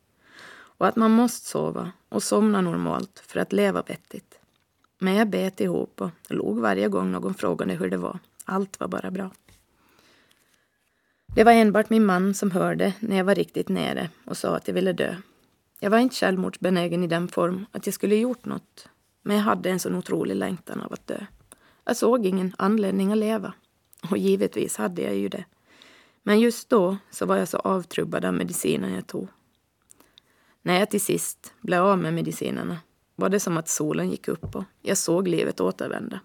Och 0.83 0.89
att 0.89 0.95
man 0.95 1.11
måste 1.11 1.49
sova 1.49 1.91
och 2.09 2.23
somna 2.23 2.61
normalt 2.61 3.23
för 3.27 3.39
att 3.39 3.53
leva 3.53 3.81
vettigt. 3.81 4.39
Men 4.99 5.15
jag 5.15 5.29
bet 5.29 5.61
ihop 5.61 6.01
och 6.01 6.09
log 6.27 6.59
varje 6.59 6.87
gång 6.87 7.11
någon 7.11 7.33
frågade 7.33 7.73
hur 7.73 7.89
det 7.89 7.97
var. 7.97 8.19
Allt 8.45 8.79
var 8.79 8.87
bara 8.87 9.11
bra. 9.11 9.31
Det 11.35 11.43
var 11.43 11.51
enbart 11.51 11.89
min 11.89 12.05
man 12.05 12.33
som 12.33 12.51
hörde 12.51 12.93
när 12.99 13.17
jag 13.17 13.23
var 13.23 13.35
riktigt 13.35 13.69
nere 13.69 14.09
och 14.25 14.37
sa 14.37 14.55
att 14.55 14.67
jag 14.67 14.75
ville 14.75 14.93
dö. 14.93 15.15
Jag 15.79 15.89
var 15.89 15.97
inte 15.97 16.15
självmordsbenägen 16.15 17.03
i 17.03 17.07
den 17.07 17.27
form 17.27 17.65
att 17.71 17.87
jag 17.87 17.93
skulle 17.93 18.15
gjort 18.15 18.45
något. 18.45 18.87
Men 19.21 19.37
jag 19.37 19.43
hade 19.43 19.69
en 19.69 19.79
sån 19.79 19.95
otrolig 19.95 20.35
längtan 20.35 20.81
av 20.81 20.93
att 20.93 21.07
dö. 21.07 21.25
Jag 21.83 21.97
såg 21.97 22.25
ingen 22.25 22.55
anledning 22.57 23.11
att 23.11 23.17
leva. 23.17 23.53
Och 24.11 24.17
givetvis 24.17 24.77
hade 24.77 25.01
jag 25.01 25.15
ju 25.15 25.29
det. 25.29 25.45
Men 26.23 26.39
just 26.39 26.69
då 26.69 26.97
så 27.11 27.25
var 27.25 27.37
jag 27.37 27.47
så 27.47 27.57
avtrubbad 27.57 28.25
av 28.25 28.33
medicinen 28.33 28.93
jag 28.93 29.07
tog. 29.07 29.27
När 30.65 30.79
jag 30.79 30.89
till 30.89 31.01
sist 31.01 31.53
blev 31.61 31.83
av 31.83 31.99
med 31.99 32.13
medicinerna 32.13 32.77
var 33.15 33.29
det 33.29 33.39
som 33.39 33.57
att 33.57 33.69
solen 33.69 34.11
gick 34.11 34.27
upp 34.27 34.55
och 34.55 34.63
jag 34.81 34.97
såg 34.97 35.27
livet 35.27 35.61
återvända. 35.61 36.19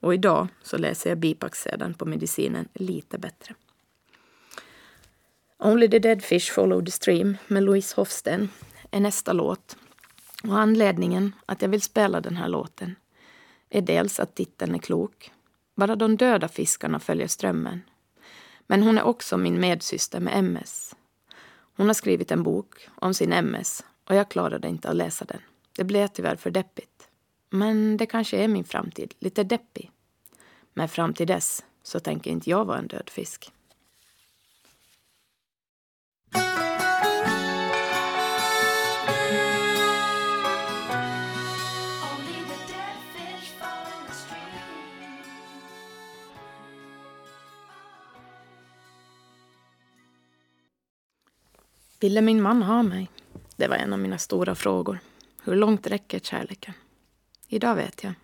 Och 0.00 0.14
idag 0.14 0.48
så 0.62 0.78
läser 0.78 1.10
jag 1.10 1.18
bipacksedeln 1.18 1.94
på 1.94 2.04
medicinen 2.04 2.68
lite 2.72 3.18
bättre. 3.18 3.54
Only 5.58 5.88
the 5.88 5.98
dead 5.98 6.22
fish 6.22 6.52
follow 6.52 6.84
the 6.84 6.90
stream 6.90 7.36
med 7.46 7.62
Louise 7.62 7.96
Hofsten 7.96 8.48
är 8.90 9.00
nästa 9.00 9.32
låt. 9.32 9.76
Och 10.42 10.58
anledningen 10.58 11.32
att 11.46 11.62
jag 11.62 11.68
vill 11.68 11.82
spela 11.82 12.20
den 12.20 12.36
här 12.36 12.48
låten 12.48 12.96
är 13.70 13.82
dels 13.82 14.20
att 14.20 14.34
titeln 14.34 14.74
är 14.74 14.78
klok. 14.78 15.32
Bara 15.74 15.96
de 15.96 16.16
döda 16.16 16.48
fiskarna 16.48 17.00
följer 17.00 17.26
strömmen. 17.26 17.82
Men 18.66 18.82
hon 18.82 18.98
är 18.98 19.02
också 19.02 19.36
min 19.36 19.60
medsyster 19.60 20.20
med 20.20 20.38
MS. 20.38 20.94
Hon 21.76 21.86
har 21.86 21.94
skrivit 21.94 22.30
en 22.30 22.42
bok 22.42 22.88
om 22.94 23.14
sin 23.14 23.32
MS 23.32 23.84
och 24.04 24.14
jag 24.14 24.28
klarade 24.28 24.68
inte 24.68 24.88
att 24.88 24.96
läsa 24.96 25.24
den. 25.24 25.40
Det 25.76 25.84
blev 25.84 26.06
tyvärr 26.06 26.36
för 26.36 26.50
deppigt. 26.50 27.08
Men 27.50 27.96
det 27.96 28.06
kanske 28.06 28.36
är 28.36 28.48
min 28.48 28.64
framtid, 28.64 29.14
lite 29.18 29.44
deppig. 29.44 29.90
Men 30.74 30.88
fram 30.88 31.14
till 31.14 31.26
dess 31.26 31.64
så 31.82 32.00
tänker 32.00 32.30
inte 32.30 32.50
jag 32.50 32.64
vara 32.64 32.78
en 32.78 32.86
död 32.86 33.10
fisk. 33.10 33.52
Ville 52.04 52.20
min 52.20 52.42
man 52.42 52.62
ha 52.62 52.82
mig? 52.82 53.10
Det 53.56 53.68
var 53.68 53.76
en 53.76 53.92
av 53.92 53.98
mina 53.98 54.18
stora 54.18 54.54
frågor. 54.54 54.98
Hur 55.42 55.56
långt 55.56 55.86
räcker 55.86 56.18
kärleken? 56.18 56.74
Idag 57.48 57.74
vet 57.74 58.04
jag. 58.04 58.14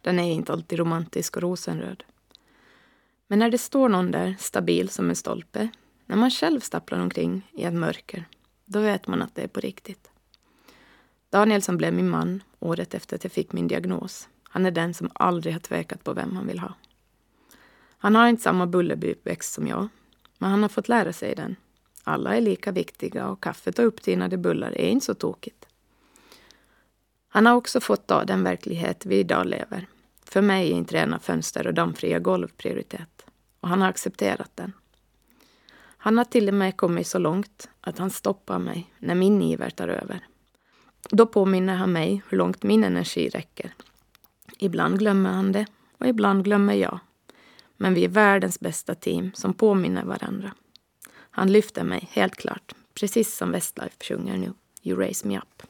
Den 0.00 0.18
är 0.18 0.32
inte 0.32 0.52
alltid 0.52 0.78
romantisk 0.78 1.36
och 1.36 1.42
rosenröd. 1.42 2.04
Men 3.26 3.38
när 3.38 3.50
det 3.50 3.58
står 3.58 3.88
någon 3.88 4.10
där, 4.10 4.36
stabil 4.38 4.88
som 4.88 5.08
en 5.08 5.16
stolpe, 5.16 5.68
när 6.06 6.16
man 6.16 6.30
själv 6.30 6.60
stapplar 6.60 6.98
omkring 6.98 7.50
i 7.52 7.64
ett 7.64 7.74
mörker, 7.74 8.24
då 8.64 8.80
vet 8.80 9.06
man 9.06 9.22
att 9.22 9.34
det 9.34 9.42
är 9.42 9.48
på 9.48 9.60
riktigt. 9.60 10.10
Daniel 11.30 11.62
som 11.62 11.76
blev 11.76 11.94
min 11.94 12.10
man 12.10 12.42
året 12.58 12.94
efter 12.94 13.16
att 13.16 13.24
jag 13.24 13.32
fick 13.32 13.52
min 13.52 13.68
diagnos, 13.68 14.28
han 14.42 14.66
är 14.66 14.70
den 14.70 14.94
som 14.94 15.10
aldrig 15.14 15.54
har 15.54 15.60
tvekat 15.60 16.04
på 16.04 16.12
vem 16.12 16.36
han 16.36 16.46
vill 16.46 16.58
ha. 16.58 16.74
Han 17.98 18.14
har 18.14 18.28
inte 18.28 18.42
samma 18.42 18.66
bullerbyväxt 18.66 19.52
som 19.52 19.66
jag, 19.66 19.88
men 20.38 20.50
han 20.50 20.62
har 20.62 20.68
fått 20.68 20.88
lära 20.88 21.12
sig 21.12 21.34
den 21.34 21.56
alla 22.04 22.36
är 22.36 22.40
lika 22.40 22.72
viktiga 22.72 23.28
och 23.28 23.42
kaffet 23.42 23.78
och 23.78 23.86
upptinade 23.86 24.36
bullar 24.36 24.78
är 24.78 24.88
inte 24.88 25.06
så 25.06 25.14
tokigt. 25.14 25.66
Han 27.28 27.46
har 27.46 27.54
också 27.54 27.80
fått 27.80 28.06
ta 28.06 28.24
den 28.24 28.44
verklighet 28.44 29.06
vi 29.06 29.18
idag 29.18 29.46
lever. 29.46 29.86
För 30.24 30.42
mig 30.42 30.72
är 30.72 30.76
inte 30.76 30.94
rena 30.94 31.18
fönster 31.18 31.66
och 31.66 31.74
dammfria 31.74 32.18
golv 32.18 32.48
prioritet. 32.56 33.26
Och 33.60 33.68
han 33.68 33.80
har 33.80 33.88
accepterat 33.88 34.50
den. 34.54 34.72
Han 35.96 36.18
har 36.18 36.24
till 36.24 36.48
och 36.48 36.54
med 36.54 36.76
kommit 36.76 37.06
så 37.06 37.18
långt 37.18 37.68
att 37.80 37.98
han 37.98 38.10
stoppar 38.10 38.58
mig 38.58 38.92
när 38.98 39.14
min 39.14 39.42
iver 39.42 39.70
tar 39.70 39.88
över. 39.88 40.26
Då 41.10 41.26
påminner 41.26 41.74
han 41.74 41.92
mig 41.92 42.22
hur 42.28 42.38
långt 42.38 42.62
min 42.62 42.84
energi 42.84 43.28
räcker. 43.28 43.74
Ibland 44.58 44.98
glömmer 44.98 45.30
han 45.30 45.52
det 45.52 45.66
och 45.98 46.06
ibland 46.06 46.44
glömmer 46.44 46.74
jag. 46.74 46.98
Men 47.76 47.94
vi 47.94 48.04
är 48.04 48.08
världens 48.08 48.60
bästa 48.60 48.94
team 48.94 49.30
som 49.34 49.54
påminner 49.54 50.04
varandra. 50.04 50.52
Han 51.34 51.52
lyfter 51.52 51.84
mig, 51.84 52.08
helt 52.12 52.36
klart. 52.36 52.74
Precis 52.94 53.36
som 53.36 53.52
Westlife 53.52 54.04
sjunger 54.04 54.36
nu. 54.36 54.52
You 54.82 54.98
raise 54.98 55.28
me 55.28 55.38
up. 55.38 55.62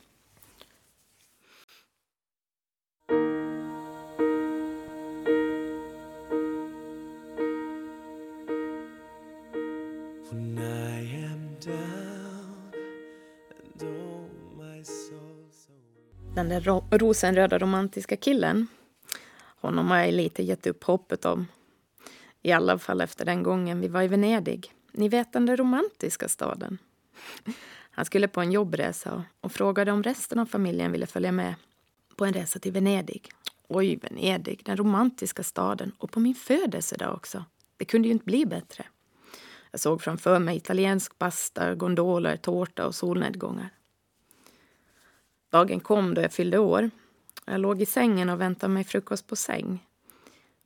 Den 16.35 16.49
där 16.49 16.61
ro 16.61 16.85
rosenröda 16.91 17.59
romantiska 17.59 18.17
killen, 18.17 18.67
honom 19.61 19.91
har 19.91 19.99
jag 19.99 20.13
lite 20.15 20.43
gett 20.43 20.67
upp 20.67 20.85
hoppet 20.85 21.25
om. 21.25 21.47
I 22.43 22.53
alla 22.53 22.79
fall 22.79 23.01
efter 23.01 23.25
den 23.25 23.43
gången 23.43 23.81
vi 23.81 23.89
var 23.89 24.03
i 24.03 24.09
Venedig. 24.09 24.73
Ni 24.93 25.09
vet 25.09 25.33
den 25.33 25.47
där 25.47 25.57
romantiska 25.57 26.29
staden. 26.29 26.79
Han 27.91 28.05
skulle 28.05 28.29
på 28.29 28.41
en 28.41 28.53
jobbresa 28.53 29.25
och 29.41 29.53
frågade 29.53 29.93
om 29.93 30.03
resten 30.03 30.39
av 30.39 30.47
familjen 30.47 30.93
ville 30.93 31.07
följa 31.07 31.33
med 31.33 31.55
på 32.17 32.25
en 32.25 32.33
resa 32.33 32.59
till 32.59 32.73
Venedig. 32.73 33.31
Oj, 33.69 33.97
Venedig, 33.97 34.63
den 34.65 34.77
romantiska 34.77 35.43
staden. 35.43 35.93
Och 35.99 36.11
på 36.11 36.21
min 36.21 36.35
födelsedag 36.35 37.15
också. 37.15 37.45
Det 37.77 37.85
kunde 37.85 38.09
ju 38.09 38.13
inte 38.13 38.25
bli 38.25 38.47
bättre. 38.47 38.85
Jag 39.71 39.81
såg 39.81 40.03
framför 40.03 40.39
mig 40.39 40.57
italiensk 40.57 41.19
pasta, 41.19 41.75
gondoler, 41.75 42.37
tårta 42.37 42.87
och 42.87 42.95
solnedgångar. 42.95 43.71
Dagen 45.51 45.81
kom 45.81 46.15
då 46.15 46.23
jag 46.23 46.33
fyllde 46.33 46.59
år. 46.59 46.91
Jag 47.47 47.61
låg 47.61 47.83
i 47.83 47.87
sängen 47.87 48.31
och 48.31 48.41
väntade 48.41 48.73
mig 48.73 48.85
frukost 48.85 49.27
på 49.27 49.37
säng. 49.37 49.87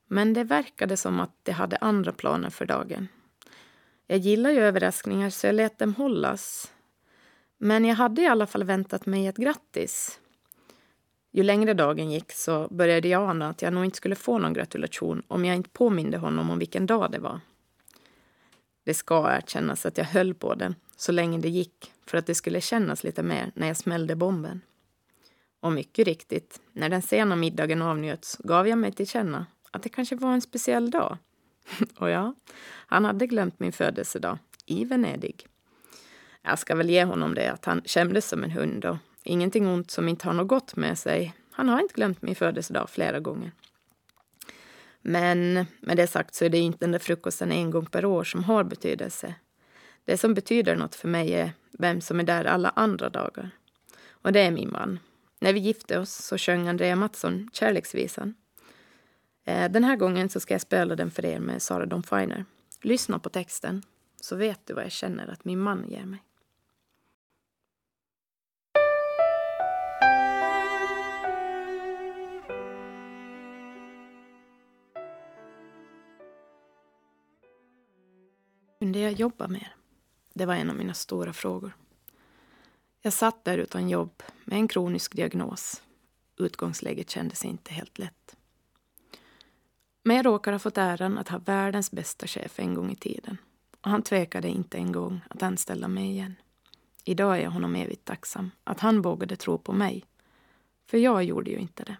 Men 0.07 0.33
det 0.33 0.45
verkade 0.45 0.97
som 0.97 1.21
att 1.21 1.33
det 1.43 1.53
hade 1.53 1.77
andra 1.77 2.13
planer 2.13 2.51
för 2.51 2.67
dagen. 2.67 3.09
Jag 4.07 4.19
gillar 4.19 4.51
ju 4.51 4.61
överraskningar 4.61 5.31
så 5.31 5.47
jag 5.47 5.55
lät 5.55 5.79
dem 5.79 5.95
hållas. 5.95 6.73
Men 7.59 7.85
jag 7.85 7.97
hade 7.97 8.23
i 8.23 8.27
alla 8.27 8.47
fall 8.47 8.65
väntat 8.65 9.07
mig 9.07 9.27
ett 9.27 9.37
grattis. 9.37 10.21
Ju 11.33 11.43
längre 11.43 11.75
dagen 11.75 12.11
gick 12.11 12.33
så 12.33 12.69
började 12.71 13.09
jag 13.09 13.31
ana 13.31 13.49
att 13.49 13.63
jag 13.63 13.73
nog 13.73 13.85
inte 13.85 13.97
skulle 13.97 14.15
få 14.15 14.39
någon 14.39 14.53
gratulation 14.53 15.23
om 15.29 15.45
jag 15.45 15.57
inte 15.57 15.71
påminde 15.71 16.19
honom 16.19 16.51
om 16.51 16.59
vilken 16.59 16.87
dag 16.87 17.13
det 17.13 17.19
var. 17.19 17.41
Det 18.85 18.95
ska 18.95 19.31
erkännas 19.37 19.87
att 19.87 19.99
jag 19.99 20.05
höll 20.05 20.35
på 20.35 20.55
den 20.55 20.75
så 20.97 21.13
länge 21.13 21.39
det 21.39 21.49
gick 21.49 21.93
för 22.07 22.19
att 22.19 22.27
det 22.27 22.35
skulle 22.35 22.61
kännas 22.61 23.05
lite 23.05 23.23
mer 23.23 23.53
när 23.55 23.67
jag 23.67 23.77
smällde 23.77 24.17
bomben. 24.17 24.61
Och 25.61 25.73
mycket 25.73 26.07
riktigt, 26.07 26.61
när 26.73 26.89
den 26.89 27.03
sena 27.03 27.37
middagen 27.37 27.83
avnjöts 27.83 28.37
gav 28.39 28.69
jag 28.69 28.79
mig 28.79 28.93
till 28.93 29.09
känna 29.09 29.47
att 29.71 29.83
det 29.83 29.89
kanske 29.89 30.17
var 30.17 30.33
en 30.33 30.41
speciell 30.41 30.91
dag. 30.91 31.19
Och 31.97 32.11
ja, 32.11 32.35
han 32.87 33.05
hade 33.05 33.27
glömt 33.27 33.61
min 33.61 33.73
födelsedag 33.73 34.39
i 34.67 34.85
Venedig. 34.85 35.47
Jag 36.43 36.59
ska 36.59 36.75
väl 36.75 36.91
ge 36.91 37.05
honom 37.05 37.35
det 37.35 37.53
att 37.53 37.65
han 37.65 37.83
kändes 37.85 38.29
som 38.29 38.45
en 38.45 38.51
hund 38.51 38.85
och 38.85 38.97
ingenting 39.25 39.67
ont 39.67 39.91
som 39.91 40.09
inte 40.09 40.27
har 40.27 40.33
något 40.33 40.49
gott 40.49 40.77
med 40.77 40.99
sig. 40.99 41.35
Han 41.51 41.69
har 41.69 41.81
inte 41.81 41.95
glömt 41.95 42.23
min 42.23 42.35
födelsedag 42.35 42.91
flera 42.91 43.21
gånger. 43.21 43.53
Men 45.03 45.67
med 45.81 45.97
det 45.97 46.07
sagt 46.07 46.35
så 46.35 46.45
är 46.45 46.49
det 46.49 46.59
inte 46.59 46.79
den 46.79 46.93
där 46.93 46.99
frukosten 46.99 47.53
en 47.53 47.71
gång 47.71 47.87
per 47.87 48.05
år 48.05 48.25
som 48.25 48.45
har 48.45 48.65
betydelse. 48.65 49.35
Det 50.05 50.17
som 50.17 50.35
betyder 50.35 50.77
något 50.77 50.95
för 50.95 51.09
mig 51.09 51.35
är 51.35 51.53
vem 51.79 52.01
som 52.01 52.21
är 52.21 52.25
där 52.25 52.45
alla 52.45 52.69
andra 52.69 53.09
dagar. 53.09 53.51
Och 54.09 54.33
det 54.33 54.41
är 54.41 54.51
min 54.51 54.73
man. 54.73 54.99
När 55.41 55.53
vi 55.53 55.61
gifte 55.61 55.99
oss 55.99 56.11
så 56.11 56.39
sjöng 56.39 56.69
Andrea 56.69 56.97
Mattsson 56.97 57.51
Kärleksvisan. 57.53 58.35
Eh, 59.47 59.71
den 59.71 59.85
här 59.85 59.97
gången 59.97 60.29
så 60.29 60.41
ska 60.41 60.55
jag 60.55 60.61
spela 60.61 60.97
den 60.97 61.11
för 61.11 61.25
er 61.25 61.39
med 61.39 61.63
Sara 61.63 61.87
Dawn 61.87 62.03
Finer. 62.03 62.45
Lyssna 62.83 63.19
på 63.19 63.29
texten 63.29 63.83
så 64.21 64.37
vet 64.37 64.67
du 64.67 64.75
vad 64.75 64.85
jag 64.85 64.93
känner 64.93 65.29
att 65.29 65.45
min 65.45 65.61
man 65.61 65.89
ger 65.89 66.05
mig. 66.05 66.23
Kunde 78.79 78.99
jag 78.99 79.13
jobba 79.13 79.49
mer? 79.49 79.75
Det 80.35 80.47
var 80.47 80.55
en 80.55 80.71
av 80.71 80.77
mina 80.77 80.95
stora 80.95 81.33
frågor. 81.33 81.77
Jag 83.03 83.13
satt 83.13 83.45
där 83.45 83.59
utan 83.59 83.89
jobb 83.89 84.23
med 84.45 84.59
en 84.59 84.69
kronisk 84.69 85.17
diagnos. 85.17 85.83
Utgångsläget 86.39 87.11
kändes 87.11 87.45
inte 87.45 87.75
helt 87.75 87.99
lätt. 87.99 88.36
Men 90.07 90.17
jag 90.17 90.27
råkar 90.27 90.53
ha 90.53 90.59
fått 90.59 90.79
äran 90.79 91.19
att 91.19 91.29
ha 91.29 91.39
världens 91.39 91.91
bästa 91.91 92.27
chef 92.27 92.59
en 92.59 92.75
gång 92.75 92.93
i 92.93 92.97
tiden. 92.97 93.39
Och 93.81 93.91
han 93.91 94.03
tvekade 94.03 94.49
inte 94.49 94.79
en 94.79 94.93
gång 94.93 95.21
att 95.31 95.43
anställa 95.43 95.89
mig 95.89 96.11
igen. 96.11 96.35
Idag 97.05 97.37
är 97.39 97.43
jag 97.43 97.51
honom 97.51 97.77
evigt 97.77 98.05
tacksam 98.05 98.51
att 98.65 98.81
han 98.81 99.03
vågade 99.03 99.37
tro 99.37 99.59
på 99.59 99.73
mig. 99.73 100.05
För 100.87 100.99
jag 100.99 101.25
gjorde 101.25 101.51
ju 101.51 101.57
inte 101.57 101.85
det. 101.85 101.97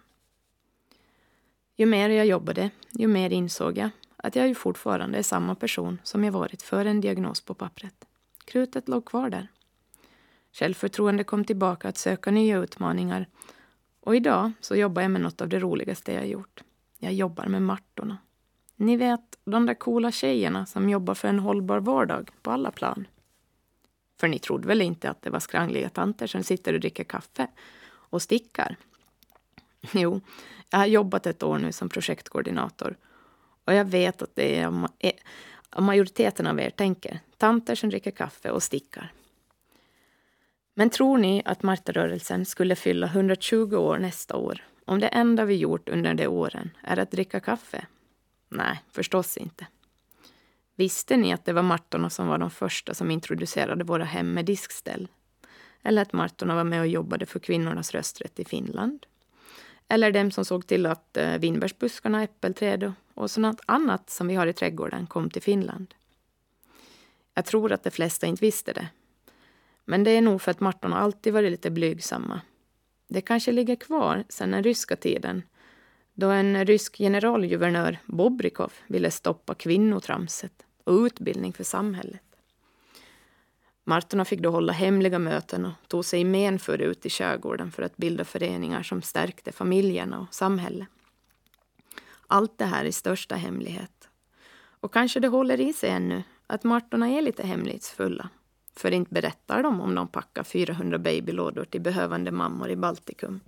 Ju 1.75 1.85
mer 1.85 2.09
jag 2.09 2.25
jobbade, 2.25 2.69
ju 2.91 3.07
mer 3.07 3.29
insåg 3.29 3.77
jag 3.77 3.89
att 4.17 4.35
jag 4.35 4.47
ju 4.47 4.55
fortfarande 4.55 5.17
är 5.17 5.23
samma 5.23 5.55
person 5.55 5.99
som 6.03 6.23
jag 6.23 6.31
varit 6.31 6.61
före 6.61 6.89
en 6.89 7.01
diagnos 7.01 7.41
på 7.41 7.53
pappret. 7.53 8.05
Krutet 8.45 8.87
låg 8.87 9.05
kvar 9.05 9.29
där. 9.29 9.47
Självförtroende 10.51 11.23
kom 11.23 11.45
tillbaka 11.45 11.89
att 11.89 11.97
söka 11.97 12.31
nya 12.31 12.57
utmaningar 12.57 13.27
och 13.99 14.15
idag 14.15 14.51
så 14.61 14.75
jobbar 14.75 15.01
jag 15.01 15.11
med 15.11 15.21
något 15.21 15.41
av 15.41 15.49
det 15.49 15.59
roligaste 15.59 16.13
jag 16.13 16.27
gjort. 16.27 16.63
Jag 16.97 17.13
jobbar 17.13 17.45
med 17.45 17.61
Martorna. 17.61 18.17
Ni 18.75 18.97
vet, 18.97 19.37
de 19.45 19.65
där 19.65 19.73
coola 19.73 20.11
tjejerna 20.11 20.65
som 20.65 20.89
jobbar 20.89 21.13
för 21.13 21.27
en 21.27 21.39
hållbar 21.39 21.79
vardag 21.79 22.29
på 22.41 22.51
alla 22.51 22.71
plan. 22.71 23.07
För 24.19 24.27
ni 24.27 24.39
trodde 24.39 24.67
väl 24.67 24.81
inte 24.81 25.09
att 25.09 25.21
det 25.21 25.29
var 25.29 25.39
skrangliga 25.39 25.89
tanter 25.89 26.27
som 26.27 26.43
sitter 26.43 26.73
och 26.73 26.79
dricker 26.79 27.03
kaffe 27.03 27.47
och 27.87 28.21
stickar? 28.21 28.75
Jo, 29.91 30.21
jag 30.69 30.79
har 30.79 30.85
jobbat 30.85 31.27
ett 31.27 31.43
år 31.43 31.57
nu 31.57 31.71
som 31.71 31.89
projektkoordinator 31.89 32.97
och 33.65 33.73
jag 33.73 33.85
vet 33.85 34.21
att 34.21 34.35
det 34.35 34.59
är 34.59 34.87
majoriteten 35.81 36.47
av 36.47 36.59
er 36.59 36.69
tänker. 36.69 37.19
Tanter 37.37 37.75
som 37.75 37.89
dricker 37.89 38.11
kaffe 38.11 38.51
och 38.51 38.63
stickar. 38.63 39.11
Men 40.73 40.89
tror 40.89 41.17
ni 41.17 41.41
att 41.45 41.63
Martarörelsen 41.63 42.45
skulle 42.45 42.75
fylla 42.75 43.07
120 43.07 43.75
år 43.75 43.97
nästa 43.97 44.35
år 44.35 44.63
om 44.87 44.99
det 44.99 45.07
enda 45.07 45.45
vi 45.45 45.55
gjort 45.55 45.89
under 45.89 46.13
de 46.13 46.27
åren 46.27 46.69
är 46.83 46.99
att 46.99 47.11
dricka 47.11 47.39
kaffe? 47.39 47.85
Nej, 48.49 48.83
förstås 48.91 49.37
inte. 49.37 49.67
Visste 50.75 51.17
ni 51.17 51.33
att 51.33 51.45
det 51.45 51.53
var 51.53 51.61
Martorna 51.61 52.09
som 52.09 52.27
var 52.27 52.37
de 52.37 52.49
första 52.49 52.93
som 52.93 53.11
introducerade 53.11 53.83
våra 53.83 54.03
hem 54.03 54.33
med 54.33 54.45
diskställ? 54.45 55.07
Eller 55.83 56.01
att 56.01 56.13
Martorna 56.13 56.55
var 56.55 56.63
med 56.63 56.79
och 56.79 56.87
jobbade 56.87 57.25
för 57.25 57.39
kvinnornas 57.39 57.91
rösträtt 57.91 58.39
i 58.39 58.45
Finland? 58.45 59.05
Eller 59.87 60.11
dem 60.11 60.31
som 60.31 60.45
såg 60.45 60.67
till 60.67 60.85
att 60.85 61.17
eh, 61.17 61.37
vinbärsbuskarna, 61.37 62.23
äppelträd 62.23 62.93
och 63.13 63.31
sånt 63.31 63.61
annat 63.65 64.09
som 64.09 64.27
vi 64.27 64.35
har 64.35 64.47
i 64.47 64.53
trädgården 64.53 65.07
kom 65.07 65.29
till 65.29 65.41
Finland. 65.41 65.93
Jag 67.33 67.45
tror 67.45 67.71
att 67.71 67.83
de 67.83 67.91
flesta 67.91 68.27
inte 68.27 68.45
visste 68.45 68.73
det. 68.73 68.87
Men 69.85 70.03
det 70.03 70.11
är 70.11 70.21
nog 70.21 70.41
för 70.41 70.51
att 70.51 70.59
Martorna 70.59 70.97
alltid 70.97 71.33
varit 71.33 71.51
lite 71.51 71.69
blygsamma. 71.69 72.41
Det 73.07 73.21
kanske 73.21 73.51
ligger 73.51 73.75
kvar 73.75 74.23
sedan 74.29 74.51
den 74.51 74.63
ryska 74.63 74.95
tiden 74.95 75.43
då 76.19 76.29
en 76.29 76.65
rysk 76.65 76.97
generalguvernör, 76.97 77.97
Bobrikov, 78.05 78.73
ville 78.87 79.11
stoppa 79.11 79.53
kvinnotramset 79.53 80.65
och 80.83 80.93
utbildning 80.93 81.53
för 81.53 81.63
samhället. 81.63 82.21
Martorna 83.83 84.25
fick 84.25 84.39
då 84.39 84.49
hålla 84.49 84.73
hemliga 84.73 85.19
möten 85.19 85.65
och 85.65 85.71
tog 85.87 86.05
sig 86.05 86.19
i 86.21 86.25
men 86.25 86.59
för 86.59 86.81
ut 86.81 87.05
i 87.05 87.09
skärgården 87.09 87.71
för 87.71 87.83
att 87.83 87.97
bilda 87.97 88.25
föreningar 88.25 88.83
som 88.83 89.01
stärkte 89.01 89.51
familjerna 89.51 90.19
och 90.19 90.33
samhället. 90.33 90.87
Allt 92.27 92.57
det 92.57 92.65
här 92.65 92.85
i 92.85 92.91
största 92.91 93.35
hemlighet. 93.35 94.09
Och 94.79 94.93
kanske 94.93 95.19
det 95.19 95.27
håller 95.27 95.59
i 95.59 95.73
sig 95.73 95.89
ännu 95.89 96.23
att 96.47 96.63
Martorna 96.63 97.09
är 97.09 97.21
lite 97.21 97.47
hemlighetsfulla. 97.47 98.29
För 98.77 98.91
inte 98.91 99.13
berättar 99.13 99.63
de 99.63 99.81
om 99.81 99.95
de 99.95 100.07
packar 100.07 100.43
400 100.43 100.97
babylådor 100.97 101.65
till 101.65 101.81
behövande 101.81 102.31
mammor 102.31 102.69
i 102.69 102.75
Baltikum. 102.75 103.39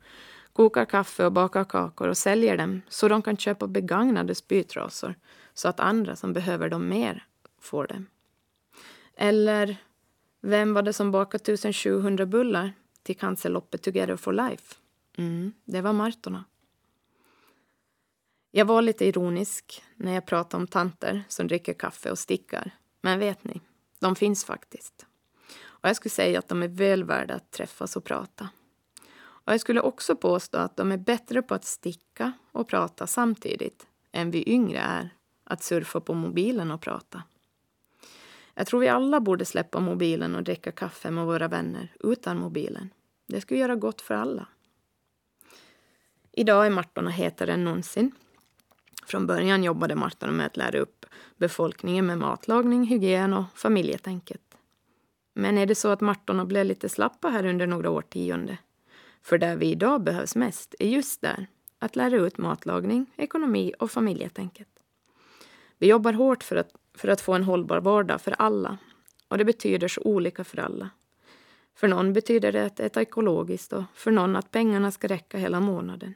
Kokar 0.53 0.85
kaffe 0.85 1.25
och 1.25 1.31
bakar 1.31 1.63
kakor 1.63 2.07
och 2.07 2.17
säljer 2.17 2.57
dem 2.57 2.81
så 2.89 3.07
de 3.07 3.21
kan 3.21 3.37
köpa 3.37 3.67
begagnade 3.67 4.35
spytrasor 4.35 5.15
så 5.53 5.67
att 5.67 5.79
andra 5.79 6.15
som 6.15 6.33
behöver 6.33 6.69
dem 6.69 6.89
mer 6.89 7.25
får 7.59 7.87
dem. 7.87 8.05
Eller 9.15 9.77
vem 10.41 10.73
var 10.73 10.81
det 10.81 10.93
som 10.93 11.11
bakade 11.11 11.53
1700 11.53 12.25
bullar 12.25 12.73
till 13.03 13.17
cancerloppet 13.17 13.81
Together 13.81 14.15
for 14.15 14.33
Life? 14.33 14.75
Mm, 15.17 15.53
det 15.65 15.81
var 15.81 15.93
Martorna. 15.93 16.45
Jag 18.51 18.65
var 18.65 18.81
lite 18.81 19.05
ironisk 19.05 19.83
när 19.95 20.13
jag 20.13 20.25
pratade 20.25 20.61
om 20.61 20.67
tanter 20.67 21.23
som 21.27 21.47
dricker 21.47 21.73
kaffe 21.73 22.11
och 22.11 22.19
stickar. 22.19 22.71
Men 23.01 23.19
vet 23.19 23.43
ni, 23.43 23.61
de 23.99 24.15
finns 24.15 24.45
faktiskt. 24.45 25.05
Och 25.81 25.89
jag 25.89 25.95
skulle 25.95 26.09
säga 26.09 26.39
att 26.39 26.47
de 26.47 26.63
är 26.63 26.67
väl 26.67 27.03
värda 27.03 27.35
att 27.35 27.51
träffas 27.51 27.95
och 27.95 28.03
prata. 28.03 28.49
Och 29.19 29.53
jag 29.53 29.61
skulle 29.61 29.81
också 29.81 30.15
påstå 30.15 30.57
att 30.57 30.77
de 30.77 30.91
är 30.91 30.97
bättre 30.97 31.41
på 31.41 31.53
att 31.53 31.65
sticka 31.65 32.33
och 32.51 32.67
prata 32.67 33.07
samtidigt 33.07 33.87
än 34.11 34.31
vi 34.31 34.49
yngre 34.49 34.79
är 34.79 35.09
att 35.43 35.63
surfa 35.63 35.99
på 36.01 36.13
mobilen 36.13 36.71
och 36.71 36.81
prata. 36.81 37.23
Jag 38.53 38.67
tror 38.67 38.79
vi 38.79 38.87
alla 38.87 39.19
borde 39.19 39.45
släppa 39.45 39.79
mobilen 39.79 40.35
och 40.35 40.43
dricka 40.43 40.71
kaffe 40.71 41.11
med 41.11 41.25
våra 41.25 41.47
vänner 41.47 41.91
utan 41.99 42.39
mobilen. 42.39 42.89
Det 43.27 43.41
skulle 43.41 43.59
göra 43.59 43.75
gott 43.75 44.01
för 44.01 44.15
alla. 44.15 44.47
Idag 46.31 46.65
är 46.65 46.69
Martorna 46.69 47.09
hetare 47.09 47.53
än 47.53 47.63
någonsin. 47.63 48.11
Från 49.05 49.27
början 49.27 49.63
jobbade 49.63 49.95
Martorna 49.95 50.33
med 50.33 50.45
att 50.45 50.57
lära 50.57 50.79
upp 50.79 51.05
befolkningen 51.37 52.05
med 52.05 52.17
matlagning, 52.17 52.83
hygien 52.83 53.33
och 53.33 53.45
familjetänket. 53.55 54.48
Men 55.39 55.57
är 55.57 55.65
det 55.65 55.75
så 55.75 55.87
att 55.87 56.01
Martorna 56.01 56.45
blev 56.45 56.65
lite 56.65 56.89
slappa 56.89 57.29
här 57.29 57.45
under 57.45 57.67
några 57.67 57.89
årtionden? 57.89 58.57
För 59.21 59.37
där 59.37 59.55
vi 59.55 59.71
idag 59.71 60.03
behövs 60.03 60.35
mest 60.35 60.75
är 60.79 60.87
just 60.87 61.21
där, 61.21 61.47
att 61.79 61.95
lära 61.95 62.15
ut 62.15 62.37
matlagning, 62.37 63.05
ekonomi 63.15 63.73
och 63.79 63.91
familjetänket. 63.91 64.67
Vi 65.77 65.87
jobbar 65.87 66.13
hårt 66.13 66.43
för 66.43 66.55
att, 66.55 66.69
för 66.95 67.07
att 67.07 67.21
få 67.21 67.33
en 67.33 67.43
hållbar 67.43 67.79
vardag 67.79 68.21
för 68.21 68.31
alla 68.31 68.77
och 69.27 69.37
det 69.37 69.45
betyder 69.45 69.87
så 69.87 70.01
olika 70.01 70.43
för 70.43 70.59
alla. 70.59 70.89
För 71.75 71.87
någon 71.87 72.13
betyder 72.13 72.51
det 72.51 72.65
att 72.65 72.79
äta 72.79 73.01
ekologiskt 73.01 73.73
och 73.73 73.83
för 73.93 74.11
någon 74.11 74.35
att 74.35 74.51
pengarna 74.51 74.91
ska 74.91 75.07
räcka 75.07 75.37
hela 75.37 75.59
månaden. 75.59 76.13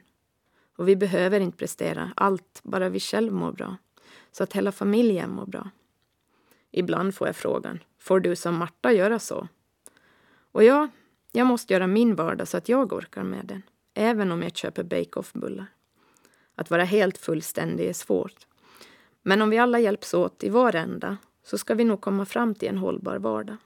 Och 0.76 0.88
vi 0.88 0.96
behöver 0.96 1.40
inte 1.40 1.58
prestera 1.58 2.12
allt, 2.16 2.60
bara 2.62 2.88
vi 2.88 3.00
själva 3.00 3.36
mår 3.36 3.52
bra. 3.52 3.76
Så 4.32 4.42
att 4.42 4.52
hela 4.52 4.72
familjen 4.72 5.30
mår 5.30 5.46
bra. 5.46 5.70
Ibland 6.76 7.14
får 7.14 7.28
jag 7.28 7.36
frågan, 7.36 7.78
får 7.98 8.20
du 8.20 8.36
som 8.36 8.56
Marta 8.56 8.92
göra 8.92 9.18
så? 9.18 9.48
Och 10.52 10.64
ja, 10.64 10.88
jag 11.32 11.46
måste 11.46 11.72
göra 11.72 11.86
min 11.86 12.14
vardag 12.14 12.48
så 12.48 12.56
att 12.56 12.68
jag 12.68 12.92
orkar 12.92 13.22
med 13.22 13.46
den. 13.46 13.62
Även 13.94 14.32
om 14.32 14.42
jag 14.42 14.56
köper 14.56 14.82
bake-off-bullar. 14.82 15.66
Att 16.54 16.70
vara 16.70 16.84
helt 16.84 17.18
fullständig 17.18 17.86
är 17.86 17.92
svårt. 17.92 18.46
Men 19.22 19.42
om 19.42 19.50
vi 19.50 19.58
alla 19.58 19.78
hjälps 19.78 20.14
åt 20.14 20.44
i 20.44 20.48
vår 20.48 20.74
ända 20.74 21.16
så 21.42 21.58
ska 21.58 21.74
vi 21.74 21.84
nog 21.84 22.00
komma 22.00 22.24
fram 22.24 22.54
till 22.54 22.68
en 22.68 22.78
hållbar 22.78 23.16
vardag. 23.16 23.56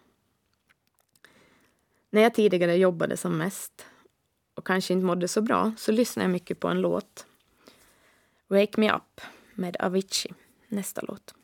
När 2.10 2.22
jag 2.22 2.34
tidigare 2.34 2.76
jobbade 2.76 3.16
som 3.16 3.38
mest 3.38 3.86
och 4.54 4.66
kanske 4.66 4.92
inte 4.92 5.06
mådde 5.06 5.28
så 5.28 5.42
bra 5.42 5.72
så 5.76 5.92
lyssnade 5.92 6.24
jag 6.24 6.32
mycket 6.32 6.60
på 6.60 6.68
en 6.68 6.80
låt. 6.80 7.26
Wake 8.48 8.80
Me 8.80 8.92
Up 8.92 9.20
med 9.54 9.76
Avicii, 9.80 10.34
nästa 10.68 11.00
låt. 11.00 11.37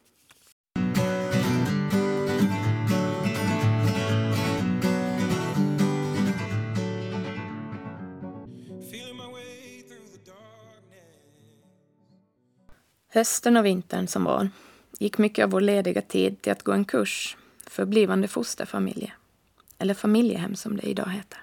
Hösten 13.14 13.56
och 13.56 13.64
vintern 13.64 14.06
som 14.06 14.24
var 14.24 14.48
gick 14.98 15.18
mycket 15.18 15.44
av 15.44 15.50
vår 15.50 15.60
lediga 15.60 16.02
tid 16.02 16.42
till 16.42 16.52
att 16.52 16.62
gå 16.62 16.72
en 16.72 16.84
kurs 16.84 17.36
för 17.66 17.84
blivande 17.84 18.28
fosterfamiljer, 18.28 19.14
eller 19.78 19.94
familjehem 19.94 20.56
som 20.56 20.76
det 20.76 20.82
idag 20.82 21.08
heter. 21.10 21.38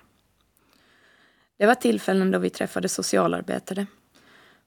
Det 1.57 1.65
var 1.65 1.75
tillfällen 1.75 2.31
då 2.31 2.39
vi 2.39 2.49
träffade 2.49 2.89
socialarbetare, 2.89 3.85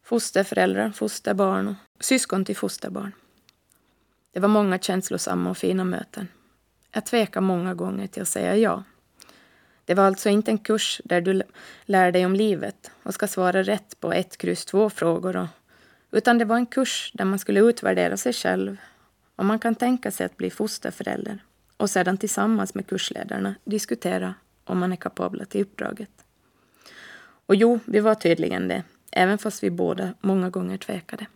fosterföräldrar, 0.03 0.91
fosterbarn 0.91 1.69
och 1.69 2.05
syskon 2.05 2.45
till 2.45 2.57
fosterbarn. 2.57 3.13
Det 4.33 4.41
var 4.41 4.49
många 4.49 4.79
känslosamma 4.79 5.51
och 5.51 5.59
fina 5.59 5.85
möten. 5.85 6.29
Jag 6.93 7.07
tvekade 7.07 7.47
många 7.47 7.75
gånger 7.75 8.07
till 8.07 8.23
att 8.23 8.29
säga 8.29 8.57
ja. 8.57 8.83
Det 9.85 9.95
var 9.95 10.05
alltså 10.05 10.29
inte 10.29 10.51
en 10.51 10.59
kurs 10.59 11.01
där 11.05 11.21
du 11.21 11.43
lär 11.85 12.13
dig 12.13 12.27
om 12.27 12.35
livet 12.35 12.91
och 13.03 13.15
ska 13.15 13.29
svara 13.29 13.63
rätt 13.63 14.01
på 14.01 14.13
ett 14.13 14.37
kryss 14.37 14.65
två 14.65 14.91
frågor 14.91 15.37
och 15.37 15.47
utan 16.15 16.39
det 16.39 16.45
var 16.45 16.57
en 16.57 16.67
kurs 16.67 17.11
där 17.15 17.25
man 17.25 17.39
skulle 17.39 17.61
utvärdera 17.61 18.17
sig 18.17 18.33
själv 18.33 18.77
om 19.37 19.47
man 19.47 19.59
kan 19.59 19.75
tänka 19.75 20.11
sig 20.11 20.27
att 20.27 20.37
bli 20.37 20.51
fosterförälder 20.51 21.39
och 21.77 21.91
sedan 21.91 22.19
tillsammans 22.19 22.75
med 22.75 22.87
kursledarna 22.87 23.55
diskutera 23.65 24.35
om 24.65 24.79
man 24.79 24.93
är 24.93 24.97
kapabla 24.97 25.45
till 25.45 25.63
uppdraget. 25.63 26.11
Och 27.47 27.55
jo, 27.55 27.81
vi 27.85 28.01
var 28.01 28.15
tydligen 28.15 28.69
det, 28.69 28.83
även 29.13 29.39
fast 29.39 29.63
vi 29.63 29.71
båda 29.71 30.15
många 30.21 30.51
gånger 30.51 30.79
tvekade. 30.79 31.27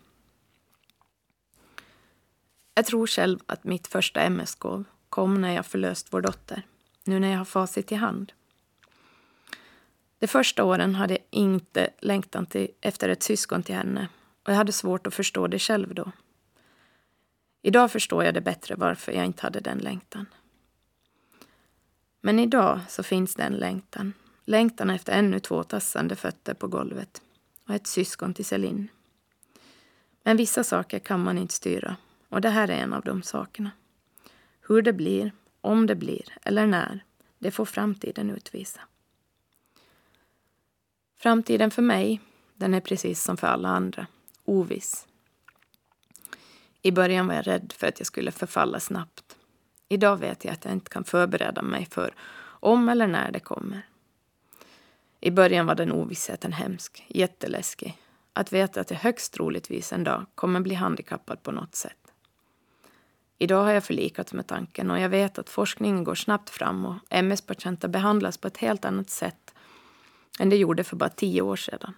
Jag 2.75 2.87
tror 2.87 3.07
själv 3.07 3.39
att 3.47 3.65
mitt 3.65 3.87
första 3.87 4.31
MSK 4.31 4.63
kom 5.09 5.41
när 5.41 5.55
jag 5.55 5.67
förlöst 5.67 6.07
vår 6.11 6.21
dotter, 6.21 6.63
nu 7.05 7.21
när 7.21 7.31
jag 7.31 7.39
har 7.39 7.45
facit 7.45 7.93
i 7.93 7.95
hand. 7.95 8.33
De 10.19 10.27
första 10.27 10.65
åren 10.65 10.95
hade 10.95 11.15
jag 11.15 11.23
inte 11.31 11.91
längtan 12.01 12.47
till, 12.47 12.69
efter 12.81 13.09
ett 13.09 13.23
syskon 13.23 13.63
till 13.63 13.75
henne 13.75 14.09
och 14.49 14.53
jag 14.53 14.59
hade 14.59 14.73
svårt 14.73 15.07
att 15.07 15.15
förstå 15.15 15.47
det 15.47 15.59
själv 15.59 15.95
då. 15.95 16.13
Idag 17.63 17.93
förstår 17.93 18.25
jag 18.25 18.35
det 18.35 18.41
bättre 18.41 18.75
varför 18.75 19.13
jag 19.13 19.25
inte 19.25 19.43
hade 19.43 19.61
den 19.61 19.79
längtan. 19.79 20.27
Men 22.21 22.39
idag 22.39 22.81
så 22.89 23.03
finns 23.03 23.35
den 23.35 23.53
längtan. 23.53 24.13
Längtan 24.45 24.91
efter 24.91 25.13
ännu 25.13 25.41
två 25.41 25.63
tassande 25.63 26.17
fötter 26.17 26.55
på 26.55 26.69
golvet 26.69 27.23
och 27.67 27.75
ett 27.75 27.87
syskon 27.87 28.35
till 28.35 28.45
Celine. 28.45 28.89
Men 30.23 30.37
vissa 30.37 30.65
saker 30.65 30.99
kan 30.99 31.23
man 31.23 31.39
inte 31.39 31.55
styra 31.55 31.97
och 32.29 32.41
det 32.41 32.51
här 32.51 32.69
är 32.69 32.83
en 32.83 32.93
av 32.93 33.03
de 33.03 33.23
sakerna. 33.23 33.71
Hur 34.69 34.83
det 34.83 34.93
blir, 34.93 35.33
om 35.61 35.87
det 35.87 35.95
blir 35.95 36.39
eller 36.43 36.67
när, 36.67 37.05
det 37.39 37.51
får 37.51 37.65
framtiden 37.65 38.31
utvisa. 38.31 38.81
Framtiden 41.19 41.71
för 41.71 41.83
mig, 41.83 42.21
den 42.55 42.75
är 42.75 42.81
precis 42.81 43.23
som 43.23 43.37
för 43.37 43.47
alla 43.47 43.69
andra 43.69 44.07
oviss. 44.49 45.07
I 46.83 46.91
början 46.93 47.27
var 47.27 47.35
jag 47.35 47.47
rädd 47.47 47.73
för 47.77 47.87
att 47.87 48.01
jag 48.01 48.07
skulle 48.07 48.33
förfalla 48.33 48.81
snabbt. 48.81 49.37
Idag 49.89 50.17
vet 50.17 50.45
jag 50.45 50.53
att 50.53 50.65
jag 50.65 50.75
inte 50.75 50.91
kan 50.91 51.05
förbereda 51.05 51.63
mig 51.63 51.87
för 51.91 52.15
om 52.61 52.89
eller 52.89 53.07
när 53.07 53.33
det 53.33 53.41
kommer. 53.41 53.83
I 55.21 55.31
början 55.31 55.67
var 55.67 55.75
den 55.75 55.93
ovissheten 55.93 56.53
hemsk, 56.53 57.05
jätteläskig. 57.09 57.99
Att 58.33 58.53
veta 58.53 58.81
att 58.81 58.91
jag 58.91 58.99
högst 58.99 59.33
troligtvis 59.33 59.93
en 59.93 60.05
dag 60.05 60.27
kommer 60.35 60.61
bli 60.61 60.75
handikappad 60.75 61.43
på 61.43 61.53
något 61.53 61.75
sätt. 61.75 62.13
Idag 63.39 63.65
har 63.65 63.73
jag 63.73 63.85
förlikats 63.85 64.33
med 64.33 64.47
tanken 64.47 64.91
och 64.91 64.99
jag 64.99 65.09
vet 65.09 65.39
att 65.39 65.51
forskningen 65.51 66.05
går 66.05 66.15
snabbt 66.15 66.51
fram 66.51 66.85
och 66.85 66.97
MS-patienter 67.11 67.89
behandlas 67.89 68.39
på 68.39 68.49
ett 68.49 68.57
helt 68.57 68.85
annat 68.85 69.11
sätt 69.11 69.55
än 70.39 70.51
det 70.51 70.57
gjorde 70.57 70.85
för 70.85 70.97
bara 70.97 71.09
tio 71.09 71.43
år 71.43 71.57
sedan. 71.57 71.95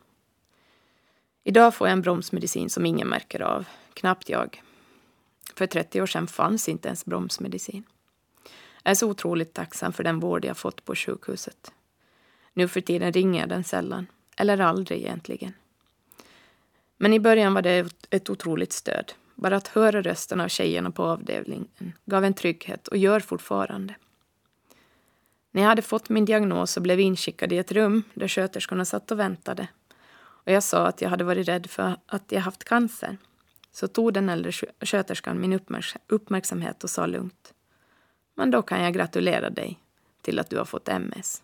Idag 1.50 1.74
får 1.74 1.88
jag 1.88 1.92
en 1.92 2.02
bromsmedicin 2.02 2.70
som 2.70 2.86
ingen 2.86 3.08
märker 3.08 3.42
av, 3.42 3.66
knappt 3.94 4.28
jag. 4.28 4.62
För 5.54 5.66
30 5.66 6.02
år 6.02 6.06
sedan 6.06 6.26
fanns 6.26 6.68
inte 6.68 6.88
ens 6.88 7.04
bromsmedicin. 7.04 7.84
Jag 8.82 8.90
är 8.90 8.94
så 8.94 9.08
otroligt 9.08 9.54
tacksam 9.54 9.92
för 9.92 10.04
den 10.04 10.20
vård 10.20 10.44
jag 10.44 10.56
fått 10.56 10.84
på 10.84 10.94
sjukhuset. 10.94 11.72
Nu 12.52 12.68
för 12.68 12.80
tiden 12.80 13.12
ringer 13.12 13.40
jag 13.40 13.48
den 13.48 13.64
sällan, 13.64 14.06
eller 14.36 14.60
aldrig 14.60 15.00
egentligen. 15.00 15.52
Men 16.96 17.12
i 17.12 17.20
början 17.20 17.54
var 17.54 17.62
det 17.62 17.92
ett 18.10 18.30
otroligt 18.30 18.72
stöd. 18.72 19.12
Bara 19.34 19.56
att 19.56 19.68
höra 19.68 20.02
rösten 20.02 20.40
av 20.40 20.48
tjejerna 20.48 20.90
på 20.90 21.04
avdelningen 21.04 21.92
gav 22.04 22.24
en 22.24 22.34
trygghet 22.34 22.88
och 22.88 22.96
gör 22.96 23.20
fortfarande. 23.20 23.94
När 25.50 25.62
jag 25.62 25.68
hade 25.68 25.82
fått 25.82 26.08
min 26.08 26.24
diagnos 26.24 26.76
och 26.76 26.82
blev 26.82 27.00
inskickad 27.00 27.52
i 27.52 27.58
ett 27.58 27.72
rum 27.72 28.02
där 28.14 28.28
sköterskorna 28.28 28.84
satt 28.84 29.10
och 29.10 29.18
väntade 29.18 29.68
och 30.44 30.52
jag 30.52 30.62
sa 30.62 30.86
att 30.86 31.02
jag 31.02 31.10
hade 31.10 31.24
varit 31.24 31.48
rädd 31.48 31.70
för 31.70 31.96
att 32.06 32.32
jag 32.32 32.40
haft 32.40 32.64
cancer 32.64 33.16
så 33.72 33.88
tog 33.88 34.12
den 34.12 34.28
äldre 34.28 34.52
sköterskan 34.80 35.40
min 35.40 35.60
uppmärksamhet 36.08 36.84
och 36.84 36.90
sa 36.90 37.06
lugnt. 37.06 37.54
Men 38.34 38.50
då 38.50 38.62
kan 38.62 38.82
jag 38.82 38.94
gratulera 38.94 39.50
dig 39.50 39.78
till 40.22 40.38
att 40.38 40.50
du 40.50 40.58
har 40.58 40.64
fått 40.64 40.88
MS. 40.88 41.42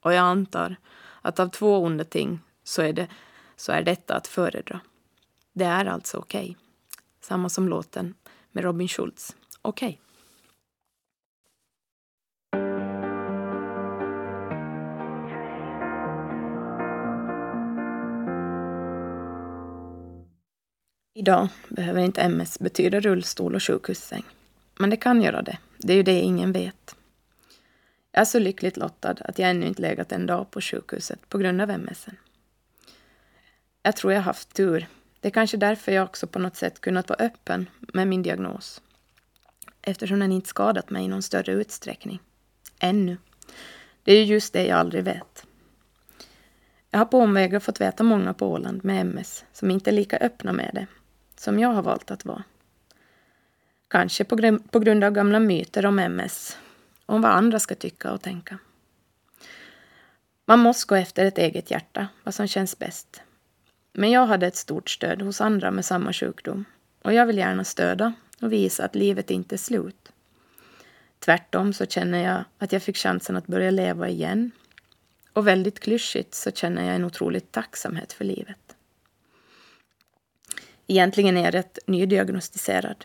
Och 0.00 0.12
jag 0.12 0.22
antar 0.22 0.76
att 1.22 1.40
av 1.40 1.48
två 1.48 1.78
onda 1.78 2.04
ting 2.04 2.40
så 2.64 2.82
är, 2.82 2.92
det, 2.92 3.08
så 3.56 3.72
är 3.72 3.82
detta 3.82 4.14
att 4.14 4.26
föredra. 4.26 4.80
Det 5.52 5.64
är 5.64 5.84
alltså 5.84 6.18
okej. 6.18 6.42
Okay. 6.50 6.54
Samma 7.20 7.48
som 7.48 7.68
låten 7.68 8.14
med 8.52 8.64
Robin 8.64 8.88
Schultz. 8.88 9.36
Okej. 9.62 9.88
Okay. 9.88 10.05
Idag 21.18 21.48
behöver 21.68 22.00
inte 22.00 22.20
MS 22.20 22.58
betyda 22.58 23.00
rullstol 23.00 23.54
och 23.54 23.62
sjukhussäng. 23.62 24.24
Men 24.78 24.90
det 24.90 24.96
kan 24.96 25.22
göra 25.22 25.42
det. 25.42 25.58
Det 25.78 25.92
är 25.92 25.96
ju 25.96 26.02
det 26.02 26.20
ingen 26.20 26.52
vet. 26.52 26.96
Jag 28.12 28.20
är 28.20 28.24
så 28.24 28.38
lyckligt 28.38 28.76
lottad 28.76 29.16
att 29.20 29.38
jag 29.38 29.50
ännu 29.50 29.66
inte 29.66 29.82
legat 29.82 30.12
en 30.12 30.26
dag 30.26 30.50
på 30.50 30.60
sjukhuset 30.60 31.28
på 31.28 31.38
grund 31.38 31.60
av 31.60 31.70
MS. 31.70 32.06
Jag 33.82 33.96
tror 33.96 34.12
jag 34.12 34.20
haft 34.20 34.54
tur. 34.54 34.86
Det 35.20 35.28
är 35.28 35.32
kanske 35.32 35.56
därför 35.56 35.92
jag 35.92 36.04
också 36.04 36.26
på 36.26 36.38
något 36.38 36.56
sätt 36.56 36.80
kunnat 36.80 37.08
vara 37.08 37.24
öppen 37.24 37.68
med 37.80 38.08
min 38.08 38.22
diagnos. 38.22 38.82
Eftersom 39.82 40.18
den 40.18 40.32
inte 40.32 40.48
skadat 40.48 40.90
mig 40.90 41.04
i 41.04 41.08
någon 41.08 41.22
större 41.22 41.52
utsträckning. 41.52 42.20
Ännu. 42.78 43.16
Det 44.02 44.12
är 44.12 44.24
ju 44.24 44.24
just 44.24 44.52
det 44.52 44.66
jag 44.66 44.78
aldrig 44.78 45.04
vet. 45.04 45.46
Jag 46.90 46.98
har 46.98 47.06
på 47.06 47.18
omvägar 47.18 47.60
fått 47.60 47.80
veta 47.80 48.02
många 48.02 48.34
på 48.34 48.46
Åland 48.48 48.84
med 48.84 49.00
MS 49.00 49.44
som 49.52 49.70
inte 49.70 49.90
är 49.90 49.94
lika 49.94 50.16
öppna 50.16 50.52
med 50.52 50.70
det 50.74 50.86
som 51.40 51.58
jag 51.58 51.68
har 51.68 51.82
valt 51.82 52.10
att 52.10 52.24
vara. 52.24 52.44
Kanske 53.88 54.24
på, 54.24 54.36
gr 54.36 54.58
på 54.70 54.78
grund 54.78 55.04
av 55.04 55.12
gamla 55.12 55.40
myter 55.40 55.86
om 55.86 55.98
MS, 55.98 56.58
om 57.06 57.22
vad 57.22 57.32
andra 57.32 57.58
ska 57.58 57.74
tycka 57.74 58.12
och 58.12 58.22
tänka. 58.22 58.58
Man 60.44 60.58
måste 60.58 60.88
gå 60.88 60.94
efter 60.94 61.24
ett 61.24 61.38
eget 61.38 61.70
hjärta, 61.70 62.08
vad 62.24 62.34
som 62.34 62.46
känns 62.46 62.78
bäst. 62.78 63.22
Men 63.92 64.10
jag 64.10 64.26
hade 64.26 64.46
ett 64.46 64.56
stort 64.56 64.90
stöd 64.90 65.22
hos 65.22 65.40
andra 65.40 65.70
med 65.70 65.84
samma 65.84 66.12
sjukdom 66.12 66.64
och 67.02 67.12
jag 67.12 67.26
vill 67.26 67.38
gärna 67.38 67.64
stödja 67.64 68.12
och 68.40 68.52
visa 68.52 68.84
att 68.84 68.94
livet 68.94 69.30
inte 69.30 69.54
är 69.54 69.58
slut. 69.58 70.12
Tvärtom 71.18 71.72
så 71.72 71.86
känner 71.86 72.24
jag 72.24 72.44
att 72.58 72.72
jag 72.72 72.82
fick 72.82 72.96
chansen 72.96 73.36
att 73.36 73.46
börja 73.46 73.70
leva 73.70 74.08
igen. 74.08 74.50
Och 75.32 75.46
väldigt 75.46 75.80
klyschigt 75.80 76.34
så 76.34 76.50
känner 76.50 76.86
jag 76.86 76.94
en 76.94 77.04
otrolig 77.04 77.52
tacksamhet 77.52 78.12
för 78.12 78.24
livet. 78.24 78.75
Egentligen 80.86 81.36
är 81.36 81.44
jag 81.44 81.54
rätt 81.54 81.78
nydiagnostiserad. 81.86 83.04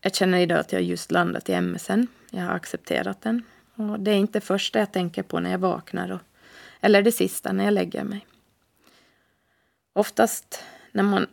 Jag 0.00 0.14
känner 0.14 0.38
idag 0.38 0.58
att 0.58 0.72
jag 0.72 0.82
just 0.82 1.10
landat 1.10 1.48
i 1.48 1.60
MSN. 1.60 2.06
Jag 2.30 2.42
har 2.42 2.54
accepterat 2.54 3.22
den. 3.22 3.42
Och 3.74 4.00
det 4.00 4.10
är 4.10 4.14
inte 4.14 4.38
det 4.38 4.46
första 4.46 4.78
jag 4.78 4.92
tänker 4.92 5.22
på 5.22 5.40
när 5.40 5.50
jag 5.50 5.58
vaknar 5.58 6.10
och, 6.10 6.20
eller 6.80 7.02
det 7.02 7.12
sista 7.12 7.52
när 7.52 7.64
jag 7.64 7.74
lägger 7.74 8.04
mig. 8.04 8.26
Oftast 9.92 10.64
när 10.92 11.02
man 11.02 11.26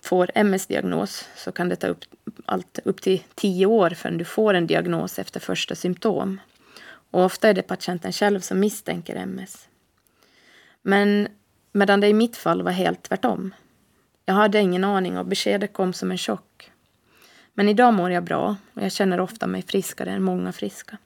får 0.00 0.30
MS-diagnos 0.34 1.28
så 1.36 1.52
kan 1.52 1.68
det 1.68 1.76
ta 1.76 1.86
upp, 1.86 2.04
allt, 2.44 2.78
upp 2.84 3.00
till 3.00 3.22
tio 3.34 3.66
år 3.66 3.90
förrän 3.90 4.18
du 4.18 4.24
får 4.24 4.54
en 4.54 4.66
diagnos 4.66 5.18
efter 5.18 5.40
första 5.40 5.74
symptom. 5.74 6.40
Och 7.10 7.24
ofta 7.24 7.48
är 7.48 7.54
det 7.54 7.62
patienten 7.62 8.12
själv 8.12 8.40
som 8.40 8.60
misstänker 8.60 9.16
MS. 9.16 9.68
Men 10.82 11.28
medan 11.72 12.00
det 12.00 12.08
i 12.08 12.14
mitt 12.14 12.36
fall 12.36 12.62
var 12.62 12.72
helt 12.72 13.02
tvärtom. 13.02 13.54
Jag 14.28 14.34
hade 14.34 14.60
ingen 14.60 14.84
aning 14.84 15.18
och 15.18 15.26
beskedet 15.26 15.72
kom 15.72 15.92
som 15.92 16.10
en 16.10 16.18
chock. 16.18 16.70
Men 17.54 17.68
idag 17.68 17.94
mår 17.94 18.10
jag 18.10 18.24
bra 18.24 18.56
och 18.74 18.82
jag 18.82 18.92
känner 18.92 19.20
ofta 19.20 19.46
mig 19.46 19.62
friskare 19.62 20.10
än 20.10 20.22
många 20.22 20.52
friska. 20.52 20.98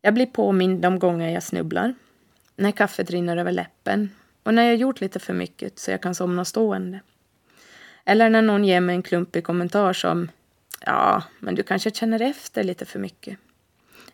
Jag 0.00 0.14
blir 0.14 0.26
påmind 0.26 0.82
de 0.82 0.98
gånger 0.98 1.28
jag 1.28 1.42
snubblar, 1.42 1.94
när 2.56 2.70
kaffet 2.70 3.10
rinner 3.10 3.36
över 3.36 3.52
läppen 3.52 4.10
och 4.42 4.54
när 4.54 4.62
jag 4.62 4.76
gjort 4.76 5.00
lite 5.00 5.18
för 5.18 5.34
mycket 5.34 5.78
så 5.78 5.90
jag 5.90 6.02
kan 6.02 6.14
somna 6.14 6.44
stående. 6.44 7.00
Eller 8.04 8.30
när 8.30 8.42
någon 8.42 8.64
ger 8.64 8.80
mig 8.80 8.96
en 8.96 9.02
klumpig 9.02 9.44
kommentar 9.44 9.92
som 9.92 10.28
Ja, 10.86 11.22
men 11.38 11.54
du 11.54 11.62
kanske 11.62 11.90
känner 11.90 12.22
efter 12.22 12.64
lite 12.64 12.84
för 12.84 12.98
mycket. 12.98 13.38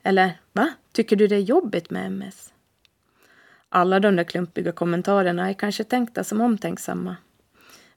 Eller 0.03 0.39
va? 0.53 0.73
Tycker 0.93 1.17
du 1.17 1.27
det 1.27 1.37
är 1.37 1.41
jobbigt 1.41 1.91
med 1.91 2.07
MS? 2.07 2.53
Alla 3.69 4.01
de 4.01 4.17
där 4.17 4.25
klumpiga 4.25 4.73
kommentarerna 4.73 5.49
är 5.49 5.55
kanske 5.55 5.85
tänkta 5.85 6.25
som 6.25 6.41
omtänksamma. 6.41 7.17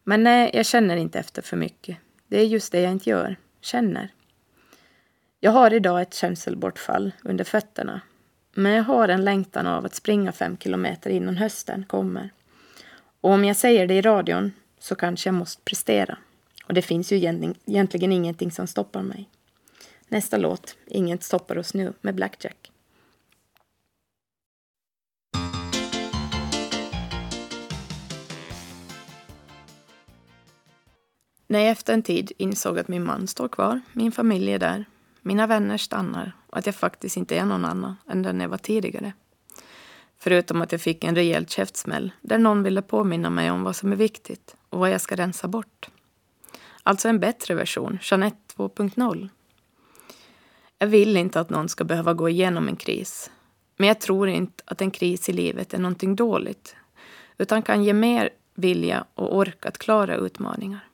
Men 0.10 0.24
nej, 0.24 0.50
jag 0.54 0.65
känner 0.65 0.98
inte 0.98 1.19
efter 1.19 1.41
för 1.41 1.58
mycket. 1.58 1.98
Det 2.28 2.39
är 2.39 2.45
just 2.45 2.72
det 2.72 2.82
jag 2.82 2.91
inte 2.91 3.10
gör. 3.10 3.36
Känner. 3.62 4.10
Jag 5.39 5.52
har 5.52 5.74
idag 5.74 6.02
ett 6.02 6.13
känselbortfall 6.13 7.12
under 7.24 7.43
fötterna. 7.43 8.02
Men 8.54 8.72
jag 8.72 8.84
har 8.84 9.08
en 9.08 9.26
längtan 9.26 9.67
av 9.67 9.86
att 9.86 9.95
springa 9.95 10.32
fem 10.32 10.58
kilometer 10.58 11.10
innan 11.10 11.38
hösten 11.38 11.86
kommer. 11.88 12.30
Och 13.22 13.32
om 13.32 13.45
jag 13.45 13.56
säger 13.56 13.88
det 13.88 13.93
i 13.93 14.02
radion 14.02 14.52
så 14.80 14.95
kanske 14.95 15.28
jag 15.28 15.34
måste 15.34 15.62
prestera. 15.62 16.17
Och 16.65 16.74
det 16.74 16.82
finns 16.82 17.12
ju 17.12 17.15
egentligen 17.65 18.12
ingenting 18.12 18.52
som 18.52 18.67
stoppar 18.67 19.02
mig. 19.02 19.30
Nästa 20.08 20.38
låt, 20.38 20.76
Inget 20.88 21.24
stoppar 21.24 21.58
oss 21.58 21.74
nu, 21.74 21.93
med 22.02 22.15
Blackjack. 22.15 22.59
När 31.52 31.60
jag 31.60 31.70
efter 31.70 31.94
en 31.94 32.04
tid 32.04 32.32
insåg 32.38 32.80
att 32.80 32.88
min 32.88 33.04
man 33.04 33.28
står 33.28 33.48
kvar, 33.48 33.82
min 33.94 34.12
familj 34.12 34.54
är 34.54 34.60
där, 34.60 34.86
mina 35.22 35.48
vänner 35.48 35.78
stannar 35.78 36.32
och 36.48 36.58
att 36.58 36.66
jag 36.66 36.76
faktiskt 36.76 37.18
inte 37.18 37.38
är 37.38 37.46
någon 37.46 37.66
annan 37.66 37.96
än 38.08 38.22
den 38.24 38.40
jag 38.40 38.50
var 38.50 38.58
tidigare. 38.58 39.14
Förutom 40.18 40.62
att 40.62 40.72
jag 40.72 40.82
fick 40.82 41.04
en 41.04 41.16
rejäl 41.16 41.46
käftsmäll 41.46 42.12
där 42.22 42.38
någon 42.38 42.64
ville 42.64 42.82
påminna 42.82 43.30
mig 43.30 43.52
om 43.52 43.64
vad 43.64 43.76
som 43.76 43.92
är 43.92 43.96
viktigt 43.96 44.56
och 44.70 44.80
vad 44.80 44.90
jag 44.90 45.02
ska 45.02 45.16
rensa 45.16 45.48
bort. 45.48 45.90
Alltså 46.84 47.10
en 47.10 47.20
bättre 47.20 47.56
version, 47.56 48.00
Jeanette 48.02 48.56
2.0. 48.56 49.30
Jag 50.80 50.88
vill 50.88 51.18
inte 51.18 51.40
att 51.40 51.50
någon 51.50 51.70
ska 51.70 51.84
behöva 51.84 52.14
gå 52.14 52.30
igenom 52.30 52.68
en 52.68 52.76
kris. 52.76 53.32
Men 53.78 53.88
jag 53.88 54.02
tror 54.02 54.30
inte 54.30 54.64
att 54.66 54.82
en 54.82 54.92
kris 54.92 55.30
i 55.30 55.34
livet 55.34 55.74
är 55.74 55.80
någonting 55.80 56.16
dåligt 56.16 56.76
utan 57.38 57.62
kan 57.62 57.84
ge 57.84 57.94
mer 57.94 58.30
vilja 58.56 59.06
och 59.14 59.38
ork 59.38 59.66
att 59.66 59.78
klara 59.78 60.16
utmaningar. 60.16 60.90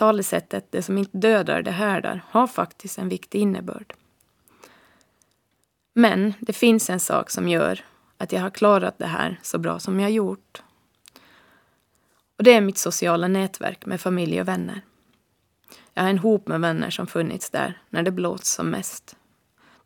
Talesättet 0.00 0.66
”det 0.70 0.82
som 0.82 0.98
inte 0.98 1.18
dödar, 1.18 1.62
det 1.62 1.70
härdar” 1.70 2.24
har 2.28 2.46
faktiskt 2.46 2.98
en 2.98 3.08
viktig 3.08 3.40
innebörd. 3.40 3.94
Men 5.92 6.34
det 6.40 6.52
finns 6.52 6.90
en 6.90 7.00
sak 7.00 7.30
som 7.30 7.48
gör 7.48 7.84
att 8.16 8.32
jag 8.32 8.40
har 8.40 8.50
klarat 8.50 8.98
det 8.98 9.06
här 9.06 9.40
så 9.42 9.58
bra 9.58 9.78
som 9.78 10.00
jag 10.00 10.10
gjort. 10.10 10.62
Och 12.36 12.44
det 12.44 12.54
är 12.54 12.60
mitt 12.60 12.78
sociala 12.78 13.28
nätverk 13.28 13.86
med 13.86 14.00
familj 14.00 14.40
och 14.40 14.48
vänner. 14.48 14.80
Jag 15.94 16.02
har 16.02 16.10
en 16.10 16.18
hop 16.18 16.48
med 16.48 16.60
vänner 16.60 16.90
som 16.90 17.06
funnits 17.06 17.50
där 17.50 17.82
när 17.90 18.02
det 18.02 18.10
blåst 18.10 18.46
som 18.46 18.70
mest. 18.70 19.16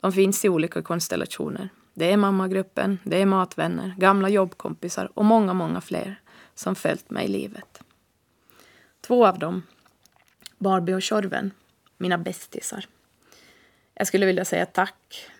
De 0.00 0.12
finns 0.12 0.44
i 0.44 0.48
olika 0.48 0.83
konstellationer. 0.83 1.68
Det 1.94 2.12
är 2.12 2.16
mammagruppen, 2.16 2.98
det 3.05 3.22
är 3.22 3.27
matvänner, 3.27 3.94
gamla 3.98 4.29
jobbkompisar 4.29 5.11
och 5.14 5.24
många, 5.24 5.55
många 5.55 5.81
fler 5.81 6.20
som 6.55 6.74
följt 6.74 7.11
mig 7.11 7.24
i 7.24 7.29
livet. 7.29 7.83
Två 9.00 9.27
av 9.27 9.38
dem, 9.38 9.62
Barbie 10.64 10.94
och 10.94 11.03
Tjorven, 11.03 11.50
mina 11.98 12.18
bästisar. 12.18 12.87
Jag 13.94 14.07
skulle 14.07 14.27
vilja 14.27 14.44
säga 14.44 14.66
tack, 14.66 15.31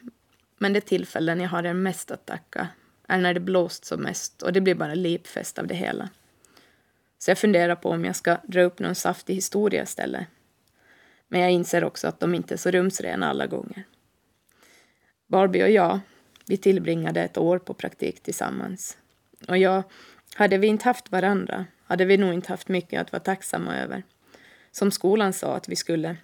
men 0.59 0.73
det 0.73 0.81
tillfällen 0.81 1.41
jag 1.41 1.49
har 1.49 1.67
er 1.67 1.73
mest 1.73 2.11
att 2.11 2.27
tacka 2.27 2.69
är 3.09 3.19
när 3.19 3.35
det 3.35 3.41
blåst 3.41 3.85
som 3.85 4.01
mest 4.01 4.43
och 4.43 4.53
det 4.53 4.61
blir 4.61 4.75
bara 4.75 4.95
lipfest 4.95 5.59
av 5.59 5.67
det 5.67 5.75
hela. 5.75 6.09
Så 7.19 7.31
jag 7.31 7.39
funderar 7.39 7.77
på 7.77 7.91
om 7.91 8.05
jag 8.05 8.17
ska 8.17 8.39
dra 8.45 8.63
upp 8.63 8.79
någon 8.79 8.95
saftig 8.95 9.35
historia 9.35 9.83
istället 9.83 10.27
men 11.29 11.41
jag 11.41 11.51
inser 11.51 11.85
också 11.85 12.09
att 12.09 12.21
de 12.21 12.35
inte 12.35 12.55
är 12.55 12.59
så 12.59 12.71
rumsrena 12.71 13.29
alla 13.29 13.47
gånger. 13.47 13.85
Barbie 15.27 15.63
och 15.63 15.71
jag, 15.71 16.01
vi 16.47 16.57
tillbringade 16.57 17.23
ett 17.23 17.39
år 17.39 17.59
på 17.59 17.75
praktik 17.75 18.23
tillsammans. 18.23 18.97
Och 19.49 19.59
jag, 19.59 19.83
hade 20.35 20.59
vi 20.59 20.67
inte 20.67 20.85
haft 20.85 21.13
varandra 21.13 21.67
hade 21.85 22.05
vi 22.05 22.17
nog 22.17 22.35
inte 22.35 22.53
haft 22.53 22.69
mycket 22.69 23.01
att 23.01 23.13
vara 23.13 23.23
tacksamma 23.23 23.77
över. 23.77 24.03
Som 24.75 24.91
skolan 24.91 25.33
sa 25.33 25.57
att 25.57 25.69
vi 25.69 25.77
skulle 25.77 26.17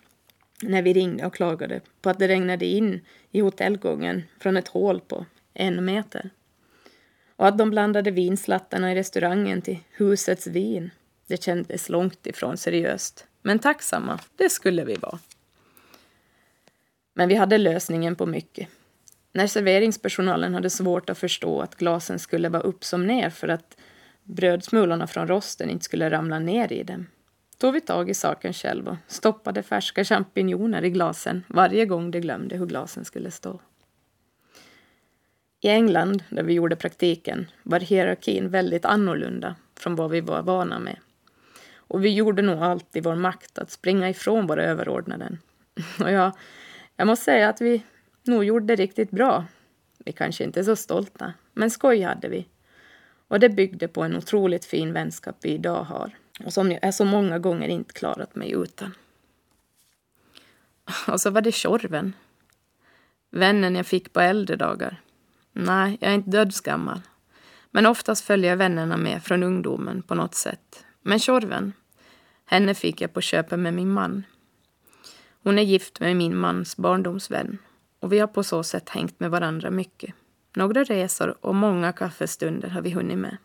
när 0.63 0.83
vi 0.83 0.93
ringde 0.93 1.27
och 1.27 1.35
klagade 1.35 1.81
på 2.03 2.11
att 2.11 2.19
det 2.19 2.29
regnade 2.29 2.67
in 2.67 3.01
i 3.31 3.41
hotellgången 3.41 4.23
från 4.41 4.57
ett 4.57 4.69
hål 4.69 5.01
på 5.01 5.27
en 5.55 5.85
meter. 5.85 6.31
Och 7.37 7.47
att 7.47 7.59
de 7.59 7.71
blandade 7.71 8.11
vinslattarna 8.11 8.93
i 8.93 8.95
restaurangen 8.95 9.63
till 9.63 9.79
husets 9.91 10.47
vin. 10.47 10.91
Det 11.27 11.43
kändes 11.43 11.89
långt 11.89 12.27
ifrån 12.27 12.57
seriöst. 12.57 13.27
Men 13.43 13.59
tacksamma, 13.59 14.21
det 14.37 14.51
skulle 14.51 14.85
vi 14.85 14.95
vara. 14.95 15.19
Men 17.15 17.29
vi 17.29 17.35
hade 17.35 17.59
lösningen 17.59 18.17
på 18.17 18.27
mycket. 18.27 18.69
När 19.33 19.47
serveringspersonalen 19.47 20.55
hade 20.55 20.71
svårt 20.71 21.11
att 21.11 21.19
förstå 21.19 21.61
att 21.61 21.77
glasen 21.77 22.19
skulle 22.19 22.49
vara 22.49 22.63
upp 22.63 22.85
som 22.85 23.07
ner 23.07 23.31
för 23.31 23.49
att 23.49 23.77
brödsmulorna 24.23 25.07
från 25.07 25.29
rosten 25.29 25.71
inte 25.71 25.85
skulle 25.85 26.11
ramla 26.11 26.39
ner 26.39 26.73
i 26.73 26.83
dem 26.83 27.07
tog 27.61 27.73
vi 27.73 27.81
tag 27.81 28.11
i 28.11 28.15
saken 28.15 28.53
själv 28.53 28.89
och 28.89 28.97
stoppade 29.07 29.63
färska 29.63 30.05
champinjoner 30.05 30.85
i 30.85 30.91
glasen 30.91 31.45
varje 31.49 31.87
gång 31.87 32.11
de 32.11 32.21
glömde 32.21 32.57
hur 32.57 32.67
glasen 32.67 33.05
skulle 33.05 33.31
stå. 33.31 33.61
I 35.61 35.69
England, 35.69 36.23
där 36.29 36.43
vi 36.43 36.53
gjorde 36.53 36.77
praktiken, 36.77 37.51
var 37.63 37.81
hierarkin 37.81 38.49
väldigt 38.49 38.85
annorlunda 38.85 39.57
från 39.77 39.95
vad 39.95 40.11
vi 40.11 40.21
var 40.21 40.43
vana 40.43 40.79
med. 40.79 40.97
Och 41.77 42.05
vi 42.05 42.15
gjorde 42.15 42.43
nog 42.43 42.63
allt 42.63 42.97
i 42.97 43.01
vår 43.01 43.15
makt 43.15 43.59
att 43.59 43.71
springa 43.71 44.11
ifrån 44.11 44.47
våra 44.47 44.65
överordnade. 44.65 45.39
Och 46.01 46.11
jag, 46.11 46.33
jag 46.97 47.07
måste 47.07 47.25
säga 47.25 47.49
att 47.49 47.61
vi 47.61 47.83
nog 48.23 48.45
gjorde 48.45 48.67
det 48.67 48.83
riktigt 48.83 49.11
bra. 49.11 49.45
Vi 50.05 50.13
kanske 50.13 50.45
inte 50.45 50.61
är 50.61 50.65
så 50.65 50.77
stolta, 50.77 51.33
men 51.53 51.71
skoj 51.71 52.03
hade 52.03 52.29
vi. 52.29 52.47
Och 53.29 53.41
det 53.41 53.49
byggde 53.49 53.89
på 53.89 54.03
en 54.03 54.17
otroligt 54.17 54.65
fin 54.65 54.93
vänskap 54.93 55.37
vi 55.41 55.51
idag 55.51 55.85
har 55.85 56.20
och 56.45 56.53
som 56.53 56.73
jag 56.73 56.95
så 56.95 57.05
många 57.05 57.39
gånger 57.39 57.69
inte 57.69 57.93
klarat 57.93 58.35
mig 58.35 58.53
utan. 58.53 58.95
Och 61.09 61.21
så 61.21 61.31
var 61.31 61.41
det 61.41 61.53
Tjorven. 61.53 62.13
Vännen 63.31 63.75
jag 63.75 63.87
fick 63.87 64.13
på 64.13 64.21
äldre 64.21 64.57
dagar. 64.57 65.01
Nej, 65.53 65.99
jag 66.01 66.11
är 66.11 66.15
inte 66.15 66.31
dödsgammal. 66.31 67.01
Men 67.71 67.87
oftast 67.87 68.25
följer 68.25 68.57
vännerna 68.57 68.97
med 68.97 69.23
från 69.25 69.43
ungdomen 69.43 70.03
på 70.03 70.15
något 70.15 70.35
sätt. 70.35 70.85
Men 71.03 71.19
Tjorven, 71.19 71.73
henne 72.45 72.75
fick 72.75 73.01
jag 73.01 73.13
på 73.13 73.21
köpet 73.21 73.59
med 73.59 73.75
min 73.75 73.93
man. 73.93 74.25
Hon 75.43 75.59
är 75.59 75.63
gift 75.63 76.01
med 76.01 76.17
min 76.17 76.37
mans 76.37 76.77
barndomsvän 76.77 77.59
och 78.01 78.13
vi 78.13 78.19
har 78.19 78.27
på 78.27 78.43
så 78.43 78.63
sätt 78.63 78.89
hängt 78.89 79.21
med 79.21 79.31
varandra 79.31 79.71
mycket. 79.71 80.15
Några 80.57 80.85
resor 80.85 81.37
och 81.41 81.55
många 81.55 81.93
kaffestunder 81.93 82.69
har 82.69 82.83
vi 82.83 82.91
hunnit 82.91 83.19
med. 83.19 83.37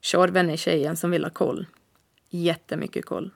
Tjorven 0.00 0.50
är 0.50 0.56
tjejen 0.56 0.96
som 0.96 1.10
vill 1.10 1.24
ha 1.24 1.30
koll. 1.30 1.66
Jättemycket 2.30 3.04
koll. 3.04 3.30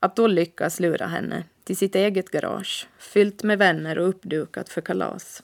Att 0.00 0.16
då 0.16 0.26
lyckas 0.26 0.80
lura 0.80 1.06
henne 1.06 1.44
till 1.64 1.76
sitt 1.76 1.94
eget 1.94 2.30
garage, 2.30 2.88
fyllt 2.98 3.42
med 3.42 3.58
vänner 3.58 3.98
och 3.98 4.08
uppdukat 4.08 4.68
för 4.68 4.80
kalas, 4.80 5.42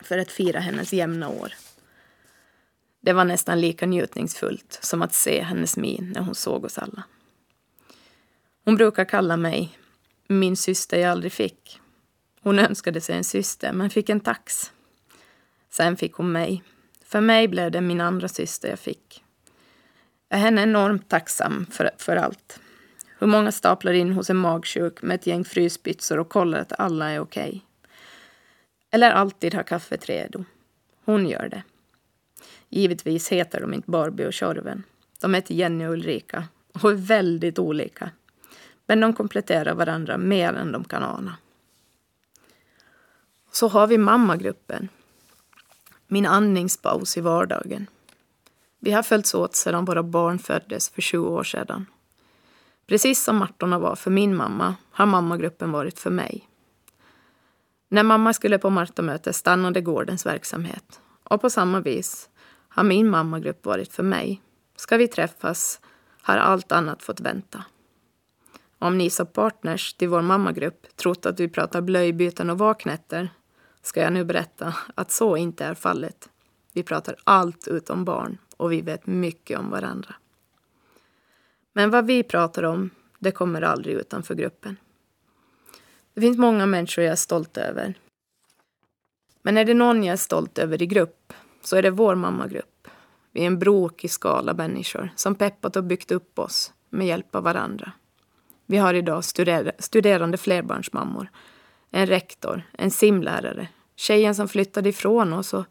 för 0.00 0.18
att 0.18 0.32
fira 0.32 0.60
hennes 0.60 0.92
jämna 0.92 1.28
år. 1.28 1.52
Det 3.00 3.12
var 3.12 3.24
nästan 3.24 3.60
lika 3.60 3.86
njutningsfullt 3.86 4.78
som 4.82 5.02
att 5.02 5.14
se 5.14 5.42
hennes 5.42 5.76
min 5.76 6.12
när 6.14 6.20
hon 6.20 6.34
såg 6.34 6.64
oss 6.64 6.78
alla. 6.78 7.02
Hon 8.64 8.76
brukar 8.76 9.04
kalla 9.04 9.36
mig 9.36 9.78
min 10.28 10.56
syster 10.56 10.98
jag 10.98 11.10
aldrig 11.10 11.32
fick. 11.32 11.80
Hon 12.40 12.58
önskade 12.58 13.00
sig 13.00 13.16
en 13.16 13.24
syster, 13.24 13.72
men 13.72 13.90
fick 13.90 14.08
en 14.08 14.20
tax. 14.20 14.72
Sen 15.70 15.96
fick 15.96 16.12
hon 16.14 16.32
mig. 16.32 16.62
För 17.04 17.20
mig 17.20 17.48
blev 17.48 17.70
det 17.70 17.80
min 17.80 18.00
andra 18.00 18.28
syster 18.28 18.68
jag 18.68 18.78
fick. 18.78 19.24
Jag 20.28 20.40
är 20.40 20.44
henne 20.44 20.62
enormt 20.62 21.08
tacksam 21.08 21.66
för, 21.70 21.90
för 21.96 22.16
allt. 22.16 22.60
Hur 23.18 23.26
många 23.26 23.52
staplar 23.52 23.92
in 23.92 24.12
hos 24.12 24.30
en 24.30 24.36
magsjuk 24.36 25.02
med 25.02 25.14
ett 25.14 25.26
gäng 25.26 25.44
frysbyxor 25.44 26.18
och 26.18 26.28
kollar 26.28 26.58
att 26.58 26.80
alla 26.80 27.10
är 27.10 27.20
okej. 27.20 27.48
Okay. 27.48 27.60
Eller 28.90 29.10
alltid 29.10 29.54
har 29.54 29.62
kaffet 29.62 30.06
redo. 30.06 30.44
Hon 31.04 31.28
gör 31.28 31.48
det. 31.48 31.62
Givetvis 32.68 33.28
heter 33.28 33.60
de 33.60 33.74
inte 33.74 33.90
Barbie 33.90 34.26
och 34.26 34.32
Tjorven. 34.32 34.82
De 35.20 35.34
heter 35.34 35.54
Jenny 35.54 35.86
och 35.86 35.92
Ulrika 35.92 36.44
och 36.72 36.90
är 36.90 36.94
väldigt 36.94 37.58
olika. 37.58 38.10
Men 38.86 39.00
de 39.00 39.14
kompletterar 39.14 39.74
varandra 39.74 40.18
mer 40.18 40.52
än 40.52 40.72
de 40.72 40.84
kan 40.84 41.02
ana. 41.02 41.36
Så 43.52 43.68
har 43.68 43.86
vi 43.86 43.98
mammagruppen. 43.98 44.88
Min 46.06 46.26
andningspaus 46.26 47.16
i 47.16 47.20
vardagen. 47.20 47.86
Vi 48.80 48.92
har 48.92 49.02
följts 49.02 49.34
åt 49.34 49.56
sedan 49.56 49.84
våra 49.84 50.02
barn 50.02 50.38
föddes 50.38 50.90
för 50.90 51.02
20 51.02 51.28
år 51.28 51.44
sedan. 51.44 51.86
Precis 52.86 53.24
som 53.24 53.36
Martorna 53.36 53.78
var 53.78 53.96
för 53.96 54.10
min 54.10 54.36
mamma 54.36 54.74
har 54.90 55.06
mammagruppen 55.06 55.72
varit 55.72 55.98
för 55.98 56.10
mig. 56.10 56.48
När 57.88 58.02
mamma 58.02 58.32
skulle 58.32 58.58
på 58.58 58.70
Martomöte 58.70 59.32
stannade 59.32 59.80
gårdens 59.80 60.26
verksamhet 60.26 61.00
och 61.24 61.40
på 61.40 61.50
samma 61.50 61.80
vis 61.80 62.28
har 62.68 62.84
min 62.84 63.10
mammagrupp 63.10 63.66
varit 63.66 63.92
för 63.92 64.02
mig. 64.02 64.42
Ska 64.76 64.96
vi 64.96 65.08
träffas 65.08 65.80
har 66.22 66.36
allt 66.36 66.72
annat 66.72 67.02
fått 67.02 67.20
vänta. 67.20 67.64
Om 68.78 68.98
ni 68.98 69.10
som 69.10 69.26
partners 69.26 69.94
till 69.94 70.08
vår 70.08 70.22
mammagrupp 70.22 70.96
trott 70.96 71.26
att 71.26 71.40
vi 71.40 71.48
pratar 71.48 71.80
blöjbyten 71.80 72.50
och 72.50 72.58
vaknätter 72.58 73.30
ska 73.82 74.00
jag 74.00 74.12
nu 74.12 74.24
berätta 74.24 74.74
att 74.94 75.10
så 75.10 75.36
inte 75.36 75.64
är 75.64 75.74
fallet. 75.74 76.28
Vi 76.72 76.82
pratar 76.82 77.16
allt 77.24 77.68
utom 77.68 78.04
barn 78.04 78.38
och 78.58 78.72
vi 78.72 78.80
vet 78.80 79.06
mycket 79.06 79.58
om 79.58 79.70
varandra. 79.70 80.14
Men 81.72 81.90
vad 81.90 82.06
vi 82.06 82.22
pratar 82.22 82.62
om, 82.62 82.90
det 83.18 83.30
kommer 83.30 83.62
aldrig 83.62 83.94
utanför 83.96 84.34
gruppen. 84.34 84.76
Det 86.14 86.20
finns 86.20 86.38
många 86.38 86.66
människor 86.66 87.04
jag 87.04 87.12
är 87.12 87.16
stolt 87.16 87.56
över. 87.56 87.94
Men 89.42 89.56
är 89.56 89.64
det 89.64 89.74
någon 89.74 90.04
jag 90.04 90.12
är 90.12 90.16
stolt 90.16 90.58
över 90.58 90.82
i 90.82 90.86
grupp 90.86 91.32
så 91.62 91.76
är 91.76 91.82
det 91.82 91.90
vår 91.90 92.14
mammagrupp. 92.14 92.88
Vi 93.32 93.42
är 93.42 93.46
en 93.46 93.58
brokig 93.58 94.10
skala 94.10 94.54
människor 94.54 95.10
som 95.16 95.34
peppat 95.34 95.76
och 95.76 95.84
byggt 95.84 96.12
upp 96.12 96.38
oss 96.38 96.72
med 96.90 97.06
hjälp 97.06 97.34
av 97.34 97.42
varandra. 97.42 97.92
Vi 98.66 98.76
har 98.76 98.94
idag 98.94 99.24
studer 99.24 99.72
studerande 99.78 100.36
flerbarnsmammor, 100.36 101.30
en 101.90 102.06
rektor, 102.06 102.62
en 102.72 102.90
simlärare, 102.90 103.68
tjejen 103.96 104.34
som 104.34 104.48
flyttade 104.48 104.88
ifrån 104.88 105.32
oss 105.32 105.54
och 105.54 105.64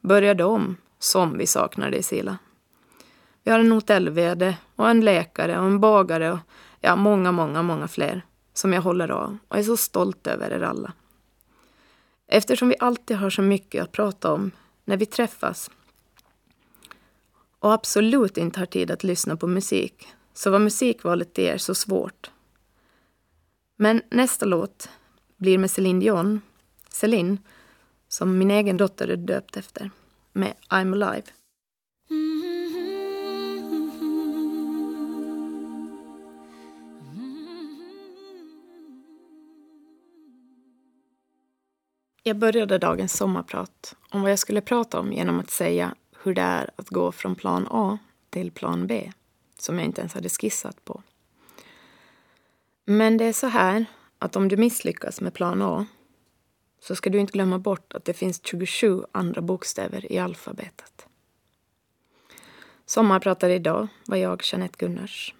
började 0.00 0.44
om, 0.44 0.76
som 1.02 1.38
vi 1.38 1.46
saknade 1.46 1.96
i 1.96 2.02
Sila. 2.02 2.38
Vi 3.42 3.50
har 3.50 3.58
en 3.58 3.72
hotellvd 3.72 4.54
och 4.76 4.90
en 4.90 5.00
läkare 5.00 5.58
och 5.58 5.66
en 5.66 5.80
bagare 5.80 6.32
och 6.32 6.38
ja, 6.80 6.96
många, 6.96 7.32
många, 7.32 7.62
många 7.62 7.88
fler 7.88 8.22
som 8.54 8.72
jag 8.72 8.82
håller 8.82 9.10
av 9.10 9.38
och 9.48 9.58
är 9.58 9.62
så 9.62 9.76
stolt 9.76 10.26
över 10.26 10.50
er 10.50 10.62
alla. 10.62 10.92
Eftersom 12.26 12.68
vi 12.68 12.74
alltid 12.78 13.16
har 13.16 13.30
så 13.30 13.42
mycket 13.42 13.82
att 13.82 13.92
prata 13.92 14.32
om 14.32 14.50
när 14.84 14.96
vi 14.96 15.06
träffas 15.06 15.70
och 17.58 17.72
absolut 17.72 18.38
inte 18.38 18.60
har 18.60 18.66
tid 18.66 18.90
att 18.90 19.04
lyssna 19.04 19.36
på 19.36 19.46
musik 19.46 20.08
så 20.34 20.50
var 20.50 20.58
musikvalet 20.58 21.34
till 21.34 21.44
er 21.44 21.58
så 21.58 21.74
svårt. 21.74 22.30
Men 23.76 24.02
nästa 24.10 24.46
låt 24.46 24.88
blir 25.36 25.58
med 25.58 25.70
Céline 25.70 26.00
Dion, 26.00 26.40
Céline, 26.88 27.38
som 28.08 28.38
min 28.38 28.50
egen 28.50 28.76
dotter 28.76 29.08
är 29.08 29.16
döpt 29.16 29.56
efter, 29.56 29.90
med 30.32 30.54
I'm 30.68 30.92
Alive. 30.92 31.26
Jag 42.22 42.36
började 42.36 42.78
dagens 42.78 43.16
sommarprat 43.16 43.96
om 44.10 44.22
vad 44.22 44.30
jag 44.30 44.38
skulle 44.38 44.60
prata 44.60 45.00
om 45.00 45.12
genom 45.12 45.40
att 45.40 45.50
säga 45.50 45.94
hur 46.22 46.34
det 46.34 46.42
är 46.42 46.70
att 46.76 46.88
gå 46.88 47.12
från 47.12 47.34
plan 47.34 47.66
A 47.70 47.98
till 48.30 48.50
plan 48.50 48.86
B, 48.86 49.12
som 49.58 49.78
jag 49.78 49.84
inte 49.84 50.00
ens 50.00 50.14
hade 50.14 50.28
skissat 50.28 50.84
på. 50.84 51.02
Men 52.84 53.16
det 53.16 53.24
är 53.24 53.32
så 53.32 53.46
här 53.46 53.84
att 54.18 54.36
om 54.36 54.48
du 54.48 54.56
misslyckas 54.56 55.20
med 55.20 55.34
plan 55.34 55.62
A 55.62 55.86
så 56.82 56.96
ska 56.96 57.10
du 57.10 57.18
inte 57.18 57.32
glömma 57.32 57.58
bort 57.58 57.92
att 57.92 58.04
det 58.04 58.12
finns 58.12 58.40
27 58.44 59.02
andra 59.12 59.40
bokstäver 59.40 60.12
i 60.12 60.18
alfabetet. 60.18 61.06
Sommarpratare 62.86 63.54
idag 63.54 63.88
var 64.06 64.16
jag, 64.16 64.42
Jeanette 64.44 64.76
Gunnars. 64.78 65.34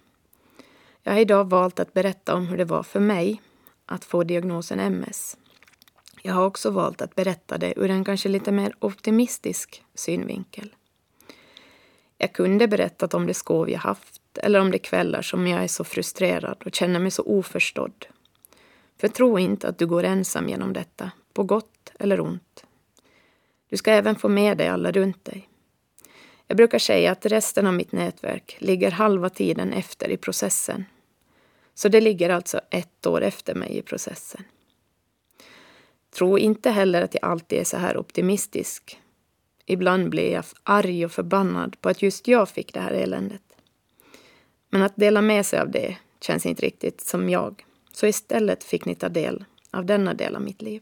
Jag 1.03 1.13
har 1.13 1.19
idag 1.19 1.49
valt 1.49 1.79
att 1.79 1.93
berätta 1.93 2.35
om 2.35 2.47
hur 2.47 2.57
det 2.57 2.65
var 2.65 2.83
för 2.83 2.99
mig 2.99 3.41
att 3.85 4.05
få 4.05 4.23
diagnosen 4.23 4.79
MS 4.79 5.37
jag 6.25 6.33
har 6.33 6.45
också 6.45 6.71
valt 6.71 7.01
att 7.01 7.15
berätta 7.15 7.57
det 7.57 7.73
ur 7.75 7.89
en 7.89 8.05
kanske 8.05 8.29
lite 8.29 8.51
mer 8.51 8.75
optimistisk 8.79 9.83
synvinkel. 9.95 10.75
Jag 12.17 12.33
kunde 12.33 12.67
berättat 12.67 13.13
om 13.13 13.27
det 13.27 13.33
skov 13.33 13.69
jag 13.69 13.79
haft 13.79 14.37
eller 14.37 14.59
om 14.59 14.71
de 14.71 14.79
kvällar 14.79 15.21
som 15.21 15.47
jag 15.47 15.63
är 15.63 15.67
så 15.67 15.83
frustrerad 15.83 16.63
och 16.65 16.75
känner 16.75 16.99
mig 16.99 17.11
så 17.11 17.23
oförstådd. 17.23 18.05
För 18.99 19.07
tro 19.07 19.39
inte 19.39 19.67
att 19.67 19.77
du 19.77 19.87
går 19.87 20.03
ensam 20.03 20.49
genom 20.49 20.73
detta, 20.73 21.11
på 21.33 21.43
gott 21.43 21.91
eller 21.99 22.19
ont. 22.19 22.65
Du 23.69 23.77
ska 23.77 23.91
även 23.91 24.15
få 24.15 24.29
med 24.29 24.57
dig 24.57 24.67
alla 24.67 24.91
runt 24.91 25.25
dig. 25.25 25.49
Jag 26.47 26.57
brukar 26.57 26.79
säga 26.79 27.11
att 27.11 27.25
resten 27.25 27.67
av 27.67 27.73
mitt 27.73 27.91
nätverk 27.91 28.57
ligger 28.59 28.91
halva 28.91 29.29
tiden 29.29 29.73
efter 29.73 30.09
i 30.09 30.17
processen. 30.17 30.85
Så 31.73 31.89
det 31.89 32.01
ligger 32.01 32.29
alltså 32.29 32.61
ett 32.69 33.05
år 33.05 33.21
efter 33.21 33.55
mig 33.55 33.77
i 33.77 33.81
processen. 33.81 34.43
Tro 36.15 36.37
inte 36.37 36.69
heller 36.69 37.01
att 37.01 37.13
jag 37.13 37.31
alltid 37.31 37.59
är 37.59 37.63
så 37.63 37.77
här 37.77 37.97
optimistisk. 37.97 38.99
Ibland 39.65 40.09
blir 40.09 40.31
jag 40.31 40.45
arg 40.63 41.05
och 41.05 41.11
förbannad 41.11 41.81
på 41.81 41.89
att 41.89 42.01
just 42.01 42.27
jag 42.27 42.49
fick 42.49 42.73
det 42.73 42.79
här 42.79 42.91
eländet. 42.91 43.41
Men 44.69 44.81
att 44.81 44.95
dela 44.95 45.21
med 45.21 45.45
sig 45.45 45.59
av 45.59 45.71
det 45.71 45.97
känns 46.21 46.45
inte 46.45 46.65
riktigt 46.65 47.01
som 47.01 47.29
jag. 47.29 47.65
Så 47.93 48.07
istället 48.07 48.63
fick 48.63 48.85
ni 48.85 48.95
ta 48.95 49.09
del 49.09 49.45
av 49.71 49.85
denna 49.85 50.13
del 50.13 50.35
av 50.35 50.41
mitt 50.41 50.61
liv. 50.61 50.81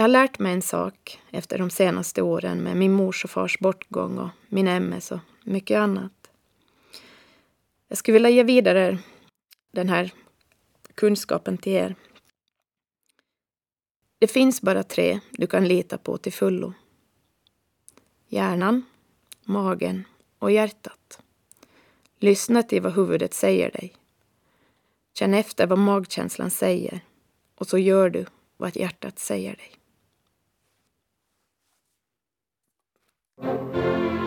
Jag 0.00 0.04
har 0.04 0.08
lärt 0.08 0.38
mig 0.38 0.52
en 0.52 0.62
sak 0.62 1.20
efter 1.30 1.58
de 1.58 1.70
senaste 1.70 2.22
åren 2.22 2.62
med 2.62 2.76
min 2.76 2.92
mors 2.92 3.24
och 3.24 3.30
fars 3.30 3.58
bortgång 3.58 4.18
och 4.18 4.28
min 4.48 4.68
MS 4.68 5.12
och 5.12 5.18
mycket 5.44 5.78
annat. 5.78 6.30
Jag 7.88 7.98
skulle 7.98 8.12
vilja 8.12 8.30
ge 8.30 8.42
vidare 8.42 8.98
den 9.70 9.88
här 9.88 10.12
kunskapen 10.94 11.58
till 11.58 11.72
er 11.72 11.94
det 14.18 14.26
finns 14.26 14.62
bara 14.62 14.82
tre 14.82 15.20
du 15.30 15.46
kan 15.46 15.68
lita 15.68 15.98
på 15.98 16.18
till 16.18 16.32
fullo. 16.32 16.72
Hjärnan, 18.26 18.82
magen 19.44 20.04
och 20.38 20.52
hjärtat. 20.52 21.22
Lyssna 22.18 22.62
till 22.62 22.82
vad 22.82 22.94
huvudet 22.94 23.34
säger 23.34 23.70
dig. 23.70 23.94
Känn 25.14 25.34
efter 25.34 25.66
vad 25.66 25.78
magkänslan 25.78 26.50
säger 26.50 27.00
och 27.54 27.66
så 27.66 27.78
gör 27.78 28.10
du 28.10 28.26
vad 28.56 28.76
hjärtat 28.76 29.18
säger 29.18 29.56
dig. 29.56 29.79
Música 33.42 34.19